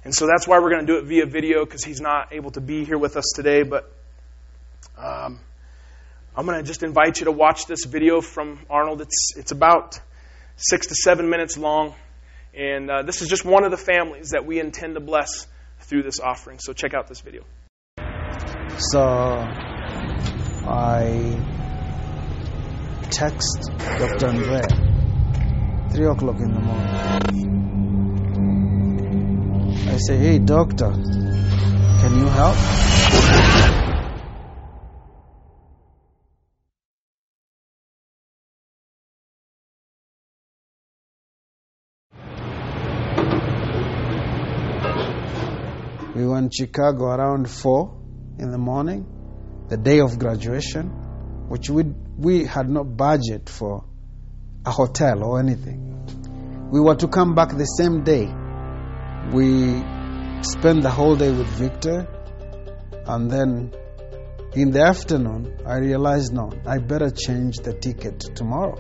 and 0.04 0.14
so 0.14 0.28
that's 0.28 0.48
why 0.48 0.60
we're 0.60 0.70
going 0.70 0.86
to 0.86 0.94
do 0.94 1.00
it 1.00 1.06
via 1.06 1.26
video 1.26 1.66
because 1.66 1.84
he's 1.84 2.00
not 2.00 2.32
able 2.32 2.52
to 2.52 2.62
be 2.62 2.86
here 2.86 3.00
with 3.00 3.18
us 3.18 3.34
today. 3.36 3.64
But 3.64 3.92
um, 4.96 5.40
I'm 6.36 6.46
going 6.46 6.60
to 6.60 6.64
just 6.64 6.84
invite 6.84 7.20
you 7.20 7.26
to 7.26 7.32
watch 7.32 7.66
this 7.66 7.86
video 7.86 8.22
from 8.22 8.60
Arnold. 8.70 9.02
It's, 9.02 9.36
it's 9.36 9.52
about 9.52 10.00
six 10.56 10.86
to 10.86 10.94
seven 10.94 11.28
minutes 11.28 11.58
long. 11.58 11.96
And 12.54 12.88
uh, 12.88 13.02
this 13.02 13.24
is 13.24 13.30
just 13.30 13.44
one 13.44 13.64
of 13.64 13.72
the 13.72 13.78
families 13.78 14.30
that 14.30 14.46
we 14.46 14.60
intend 14.60 14.94
to 14.94 15.02
bless 15.02 15.48
through 15.80 16.04
this 16.04 16.20
offering. 16.20 16.60
So 16.60 16.72
check 16.72 16.94
out 16.94 17.08
this 17.08 17.22
video. 17.22 17.46
So 18.78 19.02
I 20.70 21.57
text 23.10 23.72
Dr. 23.78 24.28
Andre, 24.28 24.62
3 25.92 26.06
o'clock 26.06 26.40
in 26.40 26.54
the 26.54 26.60
morning. 26.60 26.88
I 29.90 29.98
say, 29.98 30.18
hey, 30.18 30.40
doctor, 30.40 30.92
can 30.92 32.18
you 32.20 32.28
help? 32.28 32.58
We 46.16 46.24
in 46.24 46.50
Chicago 46.52 47.06
around 47.06 47.50
4 47.50 47.94
in 48.40 48.52
the 48.52 48.58
morning, 48.58 49.06
the 49.70 49.78
day 49.78 50.00
of 50.00 50.18
graduation, 50.18 50.90
which 51.48 51.70
we, 51.70 51.84
we 52.18 52.46
had 52.46 52.68
no 52.70 52.84
budget 52.84 53.48
for 53.48 53.84
a 54.66 54.72
hotel 54.72 55.24
or 55.24 55.40
anything. 55.40 56.70
We 56.72 56.82
were 56.82 56.96
to 56.96 57.08
come 57.08 57.36
back 57.36 57.56
the 57.56 57.66
same 57.66 58.04
day. 58.04 58.26
We 59.32 59.84
spent 60.44 60.82
the 60.82 60.90
whole 60.90 61.16
day 61.16 61.32
with 61.32 61.48
Victor, 61.48 62.08
and 63.06 63.30
then 63.30 63.72
in 64.54 64.72
the 64.72 64.82
afternoon, 64.82 65.60
I 65.66 65.78
realized 65.78 66.34
no, 66.34 66.52
I 66.66 66.80
better 66.80 67.12
change 67.12 67.58
the 67.58 67.74
ticket 67.74 68.20
tomorrow 68.20 68.78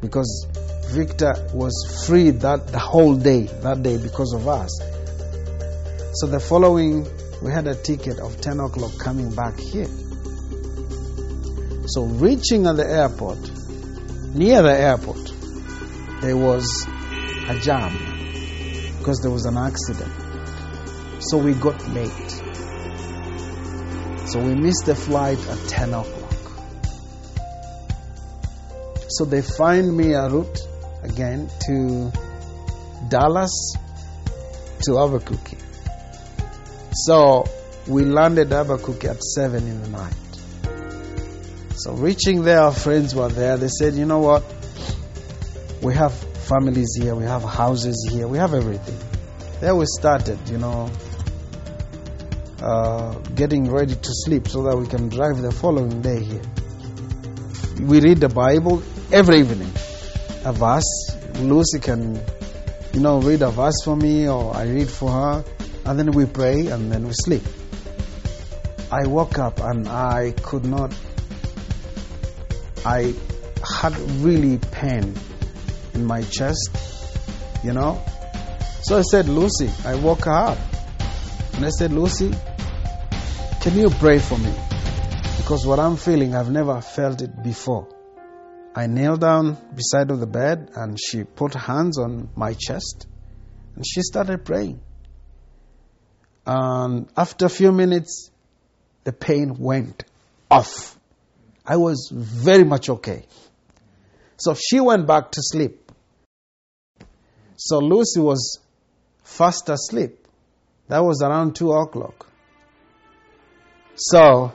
because 0.00 0.46
Victor 0.90 1.32
was 1.54 2.06
free 2.06 2.30
that 2.30 2.68
the 2.68 2.78
whole 2.78 3.16
day 3.16 3.42
that 3.42 3.82
day 3.82 3.96
because 3.96 4.34
of 4.34 4.46
us. 4.46 4.70
So 6.14 6.26
the 6.26 6.40
following, 6.40 7.06
we 7.42 7.50
had 7.50 7.66
a 7.66 7.74
ticket 7.74 8.18
of 8.20 8.40
10 8.40 8.60
o'clock 8.60 8.98
coming 8.98 9.34
back 9.34 9.58
here. 9.58 9.88
So 11.88 12.02
reaching 12.02 12.66
at 12.66 12.76
the 12.76 12.86
airport, 12.88 13.38
near 14.34 14.60
the 14.62 14.76
airport, 14.76 15.32
there 16.20 16.36
was 16.36 16.86
a 17.48 17.58
jam 17.60 17.96
because 18.98 19.20
there 19.20 19.30
was 19.30 19.44
an 19.46 19.56
accident. 19.56 20.12
So 21.22 21.38
we 21.38 21.54
got 21.54 21.80
late. 21.90 22.30
So 24.26 24.40
we 24.40 24.56
missed 24.56 24.86
the 24.86 24.96
flight 24.96 25.38
at 25.46 25.68
10 25.68 25.94
o'clock. 25.94 26.32
So 29.08 29.24
they 29.24 29.42
find 29.42 29.96
me 29.96 30.14
a 30.14 30.28
route 30.28 30.58
again 31.04 31.48
to 31.66 32.12
Dallas 33.08 33.76
to 34.82 34.98
Albuquerque. 34.98 35.58
So 37.06 37.44
we 37.86 38.04
landed 38.04 38.52
Albuquerque 38.52 39.06
at 39.06 39.22
7 39.22 39.66
in 39.66 39.82
the 39.82 39.88
night. 39.88 40.25
So 41.86 41.92
reaching 41.92 42.42
there, 42.42 42.62
our 42.62 42.72
friends 42.72 43.14
were 43.14 43.28
there. 43.28 43.56
They 43.58 43.68
said, 43.68 43.94
you 43.94 44.06
know 44.06 44.18
what? 44.18 44.42
We 45.80 45.94
have 45.94 46.12
families 46.12 46.98
here, 47.00 47.14
we 47.14 47.22
have 47.22 47.44
houses 47.44 48.08
here, 48.10 48.26
we 48.26 48.38
have 48.38 48.54
everything. 48.54 48.98
There 49.60 49.72
we 49.72 49.84
started, 49.86 50.36
you 50.48 50.58
know, 50.58 50.90
uh, 52.60 53.14
getting 53.36 53.70
ready 53.70 53.94
to 53.94 54.08
sleep 54.24 54.48
so 54.48 54.64
that 54.64 54.76
we 54.76 54.88
can 54.88 55.10
drive 55.10 55.40
the 55.40 55.52
following 55.52 56.02
day 56.02 56.24
here. 56.24 56.42
We 57.80 58.00
read 58.00 58.18
the 58.18 58.30
Bible 58.30 58.82
every 59.12 59.38
evening, 59.38 59.70
a 60.44 60.52
verse. 60.52 60.90
Lucy 61.34 61.78
can, 61.78 62.20
you 62.94 63.00
know, 63.00 63.20
read 63.20 63.42
a 63.42 63.50
verse 63.52 63.80
for 63.84 63.94
me, 63.94 64.28
or 64.28 64.56
I 64.56 64.64
read 64.64 64.88
for 64.88 65.12
her, 65.12 65.44
and 65.84 65.96
then 65.96 66.10
we 66.10 66.26
pray, 66.26 66.66
and 66.66 66.90
then 66.90 67.06
we 67.06 67.12
sleep. 67.12 67.44
I 68.90 69.06
woke 69.06 69.38
up 69.38 69.60
and 69.60 69.86
I 69.86 70.32
could 70.42 70.64
not. 70.64 70.92
I 72.86 73.14
had 73.64 73.98
really 74.22 74.58
pain 74.58 75.12
in 75.94 76.04
my 76.04 76.22
chest, 76.22 76.70
you 77.64 77.72
know. 77.72 78.00
So 78.82 78.96
I 78.96 79.02
said, 79.02 79.28
Lucy, 79.28 79.68
I 79.84 79.96
woke 79.96 80.26
her 80.26 80.30
up. 80.30 80.58
And 81.54 81.64
I 81.64 81.70
said, 81.70 81.92
Lucy, 81.92 82.32
can 83.60 83.76
you 83.76 83.90
pray 83.90 84.20
for 84.20 84.38
me? 84.38 84.54
Because 85.36 85.66
what 85.66 85.80
I'm 85.80 85.96
feeling, 85.96 86.36
I've 86.36 86.52
never 86.52 86.80
felt 86.80 87.22
it 87.22 87.42
before. 87.42 87.88
I 88.72 88.86
knelt 88.86 89.20
down 89.20 89.58
beside 89.74 90.12
of 90.12 90.20
the 90.20 90.28
bed 90.28 90.70
and 90.76 90.96
she 90.96 91.24
put 91.24 91.54
hands 91.54 91.98
on 91.98 92.28
my 92.36 92.52
chest 92.52 93.08
and 93.74 93.84
she 93.84 94.02
started 94.02 94.44
praying. 94.44 94.80
And 96.46 97.08
after 97.16 97.46
a 97.46 97.48
few 97.48 97.72
minutes, 97.72 98.30
the 99.02 99.12
pain 99.12 99.56
went 99.58 100.04
off. 100.48 100.96
I 101.66 101.76
was 101.76 102.10
very 102.12 102.64
much 102.64 102.88
okay. 102.88 103.24
So 104.36 104.54
she 104.54 104.80
went 104.80 105.06
back 105.06 105.32
to 105.32 105.40
sleep. 105.42 105.90
So 107.56 107.78
Lucy 107.78 108.20
was 108.20 108.58
fast 109.24 109.68
asleep. 109.68 110.26
That 110.88 111.02
was 111.02 111.22
around 111.22 111.56
2 111.56 111.72
o'clock. 111.72 112.28
So 113.96 114.52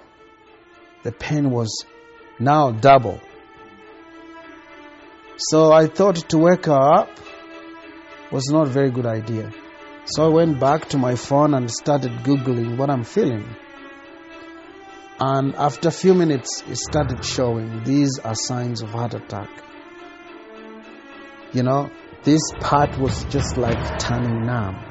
the 1.04 1.12
pain 1.12 1.50
was 1.50 1.86
now 2.39 2.71
double. 2.71 3.19
So 5.38 5.71
I 5.74 5.88
thought 5.88 6.15
to 6.30 6.38
wake 6.38 6.65
her 6.67 7.00
up 7.00 7.10
was 8.32 8.47
not 8.50 8.67
a 8.67 8.69
very 8.69 8.91
good 8.91 9.08
idea. 9.08 9.52
So 10.06 10.26
I 10.26 10.28
went 10.30 10.60
back 10.60 10.89
to 10.89 10.97
my 10.97 11.15
phone 11.15 11.54
and 11.54 11.69
started 11.69 12.12
Googling 12.24 12.78
what 12.78 12.89
I'm 12.89 13.04
feeling. 13.04 13.45
And 15.24 15.54
after 15.54 15.90
a 15.90 15.92
few 15.92 16.16
minutes, 16.16 16.64
it 16.68 16.78
started 16.78 17.24
showing 17.24 17.84
these 17.84 18.18
are 18.18 18.34
signs 18.34 18.82
of 18.82 18.90
heart 18.90 19.14
attack. 19.14 19.50
You 21.54 21.62
know, 21.62 21.92
this 22.24 22.42
part 22.60 22.98
was 22.98 23.24
just 23.26 23.56
like 23.56 24.00
turning 24.00 24.48
numb. 24.48 24.84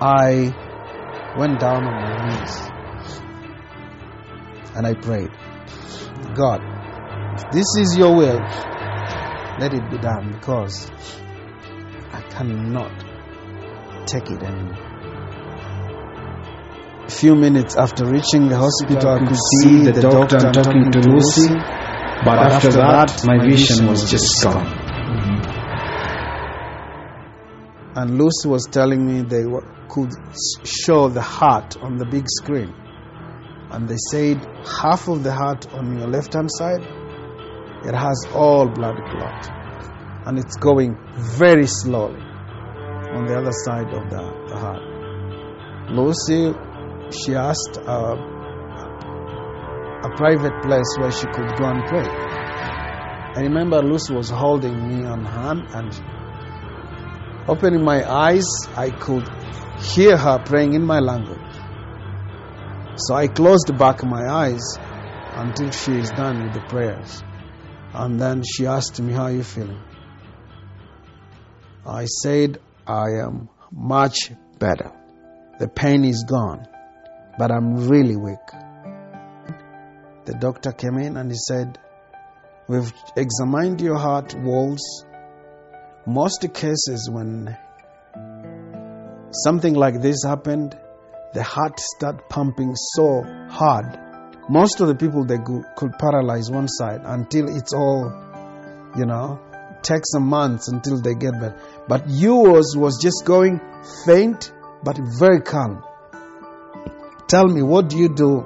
I 0.00 0.54
went 1.36 1.60
down 1.60 1.86
on 1.86 1.94
my 1.94 2.16
knees 2.26 2.70
and 4.74 4.86
I 4.86 4.94
prayed, 4.94 5.30
God, 6.34 6.62
if 7.34 7.50
this 7.50 7.66
is 7.80 7.98
your 7.98 8.16
will, 8.16 8.40
let 9.60 9.74
it 9.74 9.90
be 9.90 9.98
done 9.98 10.32
because 10.32 10.90
I 12.12 12.22
cannot 12.30 12.98
take 14.06 14.30
it 14.30 14.42
anymore. 14.42 14.93
A 17.06 17.10
few 17.10 17.34
minutes 17.34 17.76
after 17.76 18.06
reaching 18.06 18.48
the 18.48 18.56
hospital, 18.56 19.10
I 19.10 19.26
could 19.26 19.36
see 19.60 19.84
the 19.84 20.00
doctor 20.00 20.38
talking 20.38 20.90
to 20.90 21.00
Lucy, 21.00 21.48
But 22.24 22.38
after 22.38 22.72
that, 22.72 23.22
my 23.26 23.38
vision 23.44 23.86
was 23.86 24.10
just 24.10 24.42
gone. 24.42 24.64
Mm-hmm. 24.64 25.54
and 27.96 28.18
Lucy 28.18 28.48
was 28.48 28.66
telling 28.70 29.06
me 29.06 29.22
they 29.22 29.44
could 29.88 30.10
show 30.64 31.08
the 31.08 31.20
heart 31.20 31.76
on 31.80 31.96
the 31.96 32.04
big 32.04 32.24
screen. 32.28 32.74
And 33.70 33.88
they 33.88 33.96
said 34.10 34.44
half 34.66 35.08
of 35.08 35.22
the 35.22 35.32
heart 35.32 35.72
on 35.72 35.96
your 35.98 36.08
left 36.08 36.34
hand 36.34 36.50
side, 36.50 36.82
it 37.84 37.94
has 37.94 38.26
all 38.34 38.68
blood 38.68 38.96
clot. 39.10 39.48
And 40.26 40.38
it's 40.38 40.56
going 40.56 40.96
very 41.18 41.66
slowly 41.66 42.20
on 42.20 43.26
the 43.26 43.36
other 43.36 43.52
side 43.52 43.92
of 43.92 44.10
the, 44.10 44.22
the 44.48 44.56
heart. 44.58 44.82
Lucy, 45.90 46.52
she 47.14 47.34
asked 47.34 47.78
uh, 47.86 48.16
a 50.02 50.10
private 50.16 50.62
place 50.62 50.90
where 50.98 51.10
she 51.12 51.26
could 51.26 51.56
go 51.56 51.64
and 51.66 51.84
pray. 51.86 52.08
I 53.36 53.40
remember 53.42 53.82
Lucy 53.82 54.14
was 54.14 54.30
holding 54.30 54.88
me 54.88 55.04
on 55.04 55.24
hand 55.24 55.62
and 55.74 55.92
opening 57.48 57.84
my 57.84 58.08
eyes, 58.08 58.46
I 58.76 58.90
could 58.90 59.28
hear 59.80 60.16
her 60.16 60.38
praying 60.44 60.74
in 60.74 60.84
my 60.84 61.00
language. 61.00 61.40
So 62.96 63.14
I 63.14 63.26
closed 63.28 63.76
back 63.76 64.04
my 64.04 64.28
eyes 64.28 64.62
until 65.32 65.70
she 65.70 65.92
is 65.92 66.10
done 66.10 66.44
with 66.44 66.54
the 66.54 66.60
prayers. 66.60 67.22
And 67.92 68.20
then 68.20 68.42
she 68.42 68.66
asked 68.66 69.00
me, 69.00 69.12
How 69.12 69.24
are 69.24 69.32
you 69.32 69.42
feeling? 69.42 69.80
I 71.86 72.06
said, 72.06 72.60
I 72.86 73.20
am 73.24 73.48
much 73.72 74.30
better. 74.58 74.92
The 75.58 75.68
pain 75.68 76.04
is 76.04 76.24
gone, 76.28 76.66
but 77.38 77.50
I'm 77.50 77.88
really 77.88 78.16
weak. 78.16 78.46
The 80.24 80.34
doctor 80.34 80.72
came 80.72 80.98
in 80.98 81.16
and 81.16 81.30
he 81.30 81.36
said, 81.36 81.78
We've 82.66 82.92
examined 83.14 83.80
your 83.82 83.98
heart 83.98 84.34
walls. 84.34 85.04
Most 86.06 86.46
cases, 86.54 87.10
when 87.10 87.56
something 89.32 89.74
like 89.74 90.00
this 90.00 90.24
happened, 90.24 90.78
the 91.34 91.42
heart 91.42 91.78
start 91.78 92.28
pumping 92.30 92.74
so 92.74 93.22
hard. 93.50 93.98
Most 94.48 94.80
of 94.80 94.88
the 94.88 94.94
people 94.94 95.24
they 95.24 95.38
could 95.38 95.92
paralyze 95.98 96.50
one 96.50 96.68
side 96.68 97.02
until 97.04 97.54
it's 97.54 97.74
all, 97.74 98.12
you 98.96 99.04
know, 99.04 99.40
takes 99.82 100.10
some 100.12 100.26
months 100.26 100.68
until 100.68 101.00
they 101.00 101.14
get 101.14 101.32
better. 101.32 101.58
But 101.86 102.08
yours 102.08 102.74
was 102.76 102.98
just 103.02 103.24
going 103.26 103.60
faint, 104.06 104.52
but 104.82 104.98
very 105.18 105.42
calm. 105.42 105.84
Tell 107.26 107.46
me, 107.46 107.62
what 107.62 107.88
do 107.88 107.96
you 107.96 108.08
do? 108.08 108.44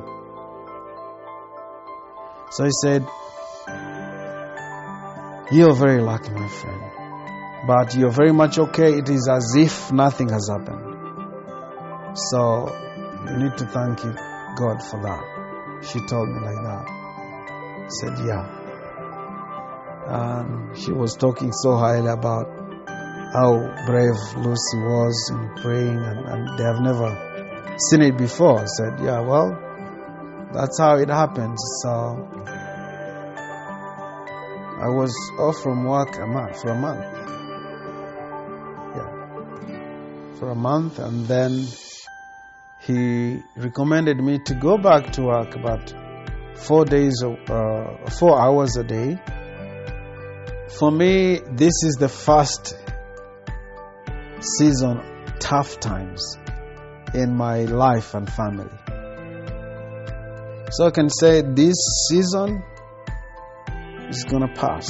So 2.51 2.64
he 2.64 2.71
said, 2.83 3.07
You're 5.51 5.75
very 5.75 6.01
lucky, 6.01 6.31
my 6.31 6.49
friend. 6.49 6.83
But 7.67 7.95
you're 7.97 8.12
very 8.12 8.33
much 8.33 8.59
okay. 8.59 8.99
It 8.99 9.09
is 9.09 9.29
as 9.29 9.55
if 9.57 9.93
nothing 9.93 10.29
has 10.29 10.49
happened. 10.49 12.17
So 12.31 12.69
you 13.29 13.37
need 13.37 13.57
to 13.59 13.67
thank 13.67 14.01
God 14.57 14.83
for 14.83 15.03
that. 15.03 15.85
She 15.85 15.99
told 16.07 16.29
me 16.29 16.41
like 16.41 16.62
that. 16.64 16.85
I 16.88 17.88
said, 17.88 18.19
Yeah. 18.25 18.55
And 20.07 20.77
she 20.79 20.93
was 20.93 21.14
talking 21.17 21.53
so 21.53 21.77
highly 21.77 22.09
about 22.09 22.47
how 23.33 23.85
brave 23.87 24.17
Lucy 24.37 24.79
was 24.79 25.31
in 25.33 25.62
praying, 25.62 25.99
and, 25.99 26.27
and 26.27 26.59
they 26.59 26.64
have 26.64 26.81
never 26.81 27.28
seen 27.79 28.03
it 28.03 28.17
before. 28.19 28.61
I 28.61 28.64
said, 28.67 29.01
Yeah, 29.01 29.21
well, 29.21 29.51
that's 30.53 30.79
how 30.79 30.97
it 30.97 31.09
happens. 31.09 31.62
So 31.83 31.91
I 34.81 34.88
was 34.88 35.14
off 35.38 35.62
from 35.62 35.85
work 35.85 36.17
a 36.19 36.27
month, 36.27 36.61
for 36.61 36.71
a 36.71 36.79
month. 36.79 37.05
Yeah. 38.97 40.38
For 40.38 40.51
a 40.51 40.55
month, 40.55 40.99
and 40.99 41.27
then 41.27 41.67
he 42.81 43.43
recommended 43.57 44.19
me 44.19 44.38
to 44.47 44.55
go 44.55 44.79
back 44.79 45.12
to 45.14 45.23
work 45.23 45.55
about 45.57 45.93
four 46.55 46.85
days, 46.85 47.23
uh, 47.23 48.11
four 48.19 48.41
hours 48.41 48.77
a 48.77 48.85
day. 48.85 49.21
For 50.79 50.93
me, 50.93 51.41
this 51.53 51.83
is 51.83 51.97
the 51.99 52.09
first 52.09 52.77
season, 54.41 55.01
tough 55.41 55.81
times 55.81 56.38
in 57.14 57.37
my 57.37 57.64
life 57.64 58.14
and 58.14 58.31
family. 58.31 58.71
So 60.71 60.87
I 60.87 60.90
can 60.90 61.09
say 61.09 61.42
this 61.42 61.77
season 62.09 62.62
is 64.09 64.25
gonna 64.25 64.53
pass. 64.55 64.88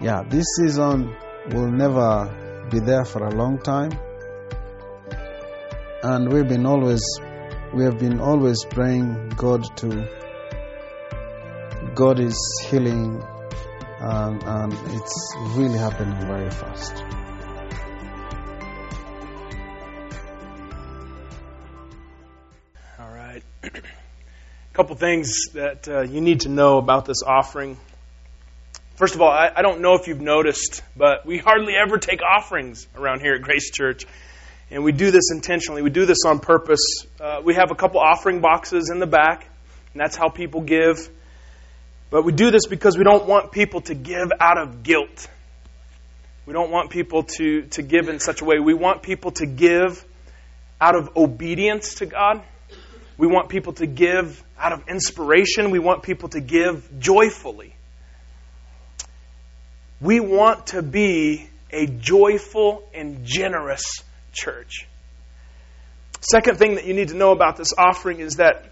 Yeah, 0.00 0.22
this 0.28 0.44
season 0.58 1.14
will 1.52 1.70
never 1.70 2.66
be 2.70 2.80
there 2.80 3.04
for 3.04 3.26
a 3.26 3.34
long 3.34 3.58
time. 3.58 3.92
And 6.02 6.32
we've 6.32 6.48
been 6.48 6.66
always 6.66 7.02
we 7.72 7.84
have 7.84 7.98
been 7.98 8.20
always 8.20 8.64
praying 8.64 9.30
God 9.36 9.64
to 9.78 10.06
God 11.94 12.20
is 12.20 12.38
healing 12.68 13.22
and, 14.00 14.42
and 14.42 14.72
it's 14.72 15.36
really 15.54 15.78
happening 15.78 16.18
very 16.26 16.50
fast. 16.50 17.21
Couple 24.72 24.96
things 24.96 25.48
that 25.52 25.86
uh, 25.86 26.00
you 26.00 26.22
need 26.22 26.40
to 26.40 26.48
know 26.48 26.78
about 26.78 27.04
this 27.04 27.22
offering. 27.22 27.76
First 28.94 29.14
of 29.14 29.20
all, 29.20 29.30
I, 29.30 29.50
I 29.54 29.60
don't 29.60 29.82
know 29.82 29.96
if 29.96 30.06
you've 30.06 30.22
noticed, 30.22 30.82
but 30.96 31.26
we 31.26 31.36
hardly 31.36 31.74
ever 31.74 31.98
take 31.98 32.20
offerings 32.22 32.86
around 32.96 33.20
here 33.20 33.34
at 33.34 33.42
Grace 33.42 33.70
Church. 33.70 34.06
And 34.70 34.82
we 34.82 34.92
do 34.92 35.10
this 35.10 35.30
intentionally. 35.30 35.82
We 35.82 35.90
do 35.90 36.06
this 36.06 36.24
on 36.26 36.38
purpose. 36.38 37.04
Uh, 37.20 37.42
we 37.44 37.54
have 37.54 37.70
a 37.70 37.74
couple 37.74 38.00
offering 38.00 38.40
boxes 38.40 38.88
in 38.90 38.98
the 38.98 39.06
back, 39.06 39.46
and 39.92 40.00
that's 40.00 40.16
how 40.16 40.30
people 40.30 40.62
give. 40.62 41.10
But 42.08 42.24
we 42.24 42.32
do 42.32 42.50
this 42.50 42.66
because 42.66 42.96
we 42.96 43.04
don't 43.04 43.26
want 43.26 43.52
people 43.52 43.82
to 43.82 43.94
give 43.94 44.32
out 44.40 44.56
of 44.56 44.82
guilt. 44.82 45.28
We 46.46 46.54
don't 46.54 46.70
want 46.70 46.88
people 46.88 47.24
to, 47.24 47.62
to 47.72 47.82
give 47.82 48.08
in 48.08 48.20
such 48.20 48.40
a 48.40 48.46
way. 48.46 48.58
We 48.58 48.72
want 48.72 49.02
people 49.02 49.32
to 49.32 49.44
give 49.44 50.02
out 50.80 50.96
of 50.96 51.14
obedience 51.14 51.96
to 51.96 52.06
God. 52.06 52.42
We 53.22 53.28
want 53.28 53.50
people 53.50 53.74
to 53.74 53.86
give 53.86 54.42
out 54.58 54.72
of 54.72 54.88
inspiration. 54.88 55.70
We 55.70 55.78
want 55.78 56.02
people 56.02 56.30
to 56.30 56.40
give 56.40 56.98
joyfully. 56.98 57.72
We 60.00 60.18
want 60.18 60.66
to 60.68 60.82
be 60.82 61.48
a 61.70 61.86
joyful 61.86 62.82
and 62.92 63.24
generous 63.24 64.02
church. 64.32 64.88
Second 66.20 66.58
thing 66.58 66.74
that 66.74 66.84
you 66.84 66.94
need 66.94 67.10
to 67.10 67.14
know 67.14 67.30
about 67.30 67.56
this 67.56 67.72
offering 67.78 68.18
is 68.18 68.38
that 68.38 68.68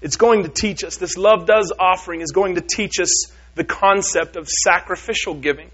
it's 0.00 0.16
going 0.16 0.42
to 0.42 0.48
teach 0.48 0.82
us, 0.82 0.96
this 0.96 1.16
love 1.16 1.46
does 1.46 1.72
offering 1.78 2.22
is 2.22 2.32
going 2.32 2.56
to 2.56 2.60
teach 2.60 2.98
us 2.98 3.26
the 3.54 3.62
concept 3.62 4.34
of 4.34 4.48
sacrificial 4.48 5.34
giving. 5.34 5.70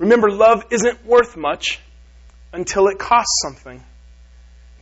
Remember, 0.00 0.28
love 0.28 0.64
isn't 0.72 1.06
worth 1.06 1.36
much 1.36 1.78
until 2.52 2.88
it 2.88 2.98
costs 2.98 3.42
something, 3.44 3.80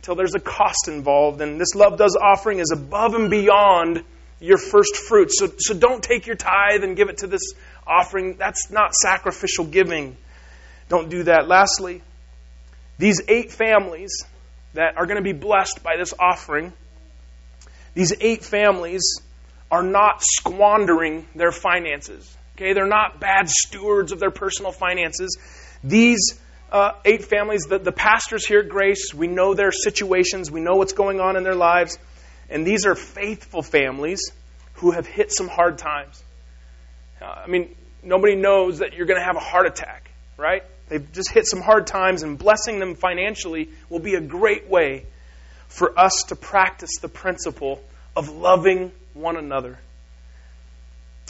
until 0.05 0.15
there's 0.15 0.35
a 0.35 0.39
cost 0.39 0.87
involved. 0.87 1.41
And 1.41 1.59
this 1.59 1.73
love 1.73 1.97
does 1.97 2.15
offering 2.15 2.59
is 2.59 2.71
above 2.71 3.15
and 3.15 3.31
beyond 3.31 4.03
your 4.39 4.59
first 4.59 4.95
fruits. 4.95 5.39
So, 5.39 5.51
so 5.57 5.73
don't 5.73 6.03
take 6.03 6.27
your 6.27 6.35
tithe 6.35 6.83
and 6.83 6.95
give 6.95 7.09
it 7.09 7.17
to 7.19 7.27
this 7.27 7.53
offering. 7.87 8.35
That's 8.37 8.69
not 8.69 8.93
sacrificial 8.93 9.65
giving. 9.65 10.15
Don't 10.89 11.09
do 11.09 11.23
that. 11.23 11.47
Lastly, 11.47 12.03
these 12.99 13.19
eight 13.27 13.51
families 13.51 14.11
that 14.75 14.95
are 14.95 15.07
going 15.07 15.17
to 15.17 15.23
be 15.23 15.33
blessed 15.33 15.81
by 15.81 15.97
this 15.97 16.13
offering, 16.19 16.71
these 17.95 18.13
eight 18.21 18.43
families 18.43 19.21
are 19.71 19.81
not 19.81 20.21
squandering 20.21 21.25
their 21.33 21.51
finances. 21.51 22.31
Okay, 22.55 22.73
they're 22.73 22.85
not 22.85 23.19
bad 23.19 23.49
stewards 23.49 24.11
of 24.11 24.19
their 24.19 24.29
personal 24.29 24.71
finances. 24.71 25.35
These 25.83 26.39
uh, 26.75 26.93
eight 27.05 27.23
families, 27.23 27.61
the, 27.69 27.79
the 27.79 27.93
pastors 27.93 28.45
here 28.45 28.61
Grace, 28.61 29.13
we 29.13 29.27
know 29.27 29.53
their 29.53 29.71
situations, 29.71 30.51
we 30.51 30.59
know 30.59 30.75
what's 30.75 30.91
going 30.91 31.21
on 31.21 31.37
in 31.37 31.43
their 31.43 31.55
lives, 31.55 31.97
and 32.49 32.67
these 32.67 32.85
are 32.85 32.95
faithful 32.95 33.61
families 33.61 34.19
who 34.73 34.91
have 34.91 35.07
hit 35.07 35.31
some 35.31 35.47
hard 35.47 35.77
times. 35.77 36.21
Uh, 37.21 37.27
I 37.27 37.47
mean, 37.47 37.73
nobody 38.03 38.35
knows 38.35 38.79
that 38.79 38.91
you're 38.91 39.05
going 39.05 39.19
to 39.19 39.25
have 39.25 39.37
a 39.37 39.39
heart 39.39 39.67
attack, 39.67 40.11
right? 40.35 40.63
They've 40.89 41.09
just 41.13 41.31
hit 41.31 41.47
some 41.47 41.61
hard 41.61 41.87
times, 41.87 42.23
and 42.23 42.37
blessing 42.37 42.79
them 42.79 42.95
financially 42.95 43.69
will 43.87 43.99
be 43.99 44.15
a 44.15 44.21
great 44.21 44.67
way 44.69 45.05
for 45.69 45.97
us 45.97 46.25
to 46.27 46.35
practice 46.35 46.97
the 47.01 47.07
principle 47.07 47.81
of 48.17 48.27
loving 48.27 48.91
one 49.13 49.37
another. 49.37 49.79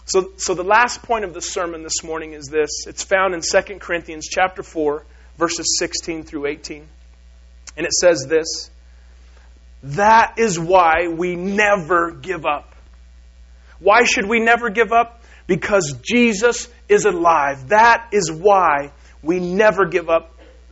So, 0.05 0.31
so 0.37 0.55
the 0.55 0.63
last 0.63 1.03
point 1.03 1.23
of 1.23 1.35
the 1.35 1.41
sermon 1.41 1.83
this 1.83 2.03
morning 2.03 2.33
is 2.33 2.47
this. 2.47 2.87
It's 2.87 3.03
found 3.03 3.35
in 3.35 3.41
2 3.41 3.77
Corinthians 3.77 4.27
chapter 4.27 4.63
4, 4.63 5.05
verses 5.37 5.77
16 5.79 6.23
through 6.23 6.47
18. 6.47 6.87
And 7.77 7.85
it 7.85 7.91
says 7.93 8.25
this 8.27 8.69
That 9.83 10.35
is 10.37 10.59
why 10.59 11.07
we 11.07 11.35
never 11.35 12.11
give 12.11 12.45
up. 12.45 12.73
Why 13.79 14.03
should 14.03 14.27
we 14.27 14.39
never 14.39 14.69
give 14.69 14.91
up? 14.91 15.21
Because 15.47 15.95
Jesus 16.03 16.67
is 16.89 17.05
alive. 17.05 17.69
That 17.69 18.09
is 18.11 18.31
why 18.31 18.91
we 19.21 19.39
never 19.39 19.85
give 19.85 20.09
up. 20.09 20.31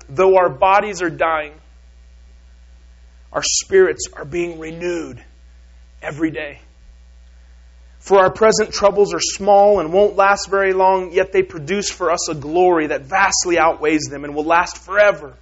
Though 0.10 0.36
our 0.38 0.50
bodies 0.50 1.02
are 1.02 1.10
dying, 1.10 1.54
our 3.32 3.44
spirits 3.44 4.08
are 4.14 4.26
being 4.26 4.60
renewed 4.60 5.24
every 6.02 6.32
day. 6.32 6.60
For 8.04 8.20
our 8.20 8.30
present 8.30 8.74
troubles 8.74 9.14
are 9.14 9.22
small 9.22 9.80
and 9.80 9.94
won't 9.94 10.18
last 10.18 10.50
very 10.50 10.74
long, 10.74 11.14
yet 11.14 11.32
they 11.32 11.42
produce 11.42 11.90
for 11.90 12.12
us 12.12 12.28
a 12.28 12.36
glory 12.36 12.88
that 12.88 13.04
vastly 13.04 13.58
outweighs 13.58 14.08
them 14.12 14.26
and 14.26 14.36
will 14.36 14.44
last 14.44 14.78
forever. 14.78 15.38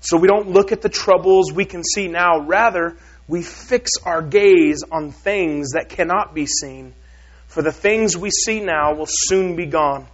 So 0.00 0.18
we 0.18 0.28
don't 0.28 0.50
look 0.50 0.72
at 0.72 0.82
the 0.82 0.90
troubles 0.90 1.54
we 1.54 1.64
can 1.64 1.82
see 1.82 2.06
now. 2.06 2.40
Rather, 2.40 2.98
we 3.26 3.42
fix 3.42 3.92
our 4.04 4.20
gaze 4.20 4.82
on 4.92 5.12
things 5.12 5.70
that 5.70 5.88
cannot 5.88 6.34
be 6.34 6.44
seen. 6.44 6.92
For 7.46 7.62
the 7.62 7.72
things 7.72 8.14
we 8.14 8.28
see 8.28 8.60
now 8.60 8.92
will 8.94 9.08
soon 9.08 9.56
be 9.56 9.64
gone, 9.64 10.06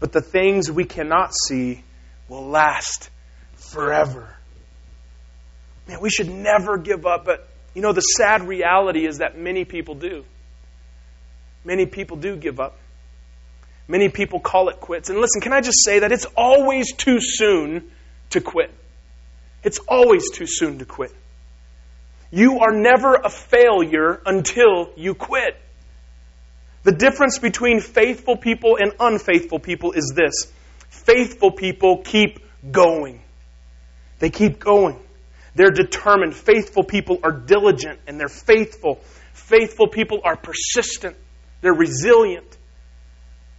but 0.00 0.10
the 0.10 0.20
things 0.20 0.72
we 0.72 0.86
cannot 0.86 1.32
see 1.46 1.84
will 2.28 2.48
last 2.48 3.10
forever. 3.54 4.34
Man, 5.86 6.00
we 6.00 6.10
should 6.10 6.30
never 6.30 6.78
give 6.78 7.06
up, 7.06 7.24
but 7.24 7.46
you 7.74 7.82
know, 7.82 7.92
the 7.92 8.00
sad 8.00 8.48
reality 8.48 9.06
is 9.06 9.18
that 9.18 9.38
many 9.38 9.64
people 9.64 9.94
do. 9.94 10.24
Many 11.66 11.84
people 11.84 12.16
do 12.16 12.36
give 12.36 12.60
up. 12.60 12.78
Many 13.88 14.08
people 14.08 14.38
call 14.38 14.68
it 14.68 14.78
quits. 14.78 15.10
And 15.10 15.18
listen, 15.18 15.40
can 15.40 15.52
I 15.52 15.60
just 15.60 15.84
say 15.84 15.98
that 15.98 16.12
it's 16.12 16.26
always 16.36 16.92
too 16.92 17.18
soon 17.20 17.90
to 18.30 18.40
quit? 18.40 18.70
It's 19.64 19.80
always 19.88 20.30
too 20.30 20.46
soon 20.46 20.78
to 20.78 20.84
quit. 20.84 21.12
You 22.30 22.60
are 22.60 22.72
never 22.72 23.16
a 23.16 23.28
failure 23.28 24.22
until 24.24 24.90
you 24.96 25.14
quit. 25.14 25.60
The 26.84 26.92
difference 26.92 27.40
between 27.40 27.80
faithful 27.80 28.36
people 28.36 28.76
and 28.80 28.92
unfaithful 29.00 29.58
people 29.58 29.90
is 29.90 30.12
this 30.14 30.52
faithful 30.88 31.50
people 31.50 32.02
keep 32.04 32.38
going, 32.70 33.20
they 34.20 34.30
keep 34.30 34.60
going. 34.60 35.00
They're 35.56 35.70
determined. 35.70 36.36
Faithful 36.36 36.84
people 36.84 37.18
are 37.22 37.32
diligent 37.32 37.98
and 38.06 38.20
they're 38.20 38.28
faithful. 38.28 39.00
Faithful 39.32 39.88
people 39.88 40.20
are 40.22 40.36
persistent. 40.36 41.16
They're 41.60 41.74
resilient. 41.74 42.56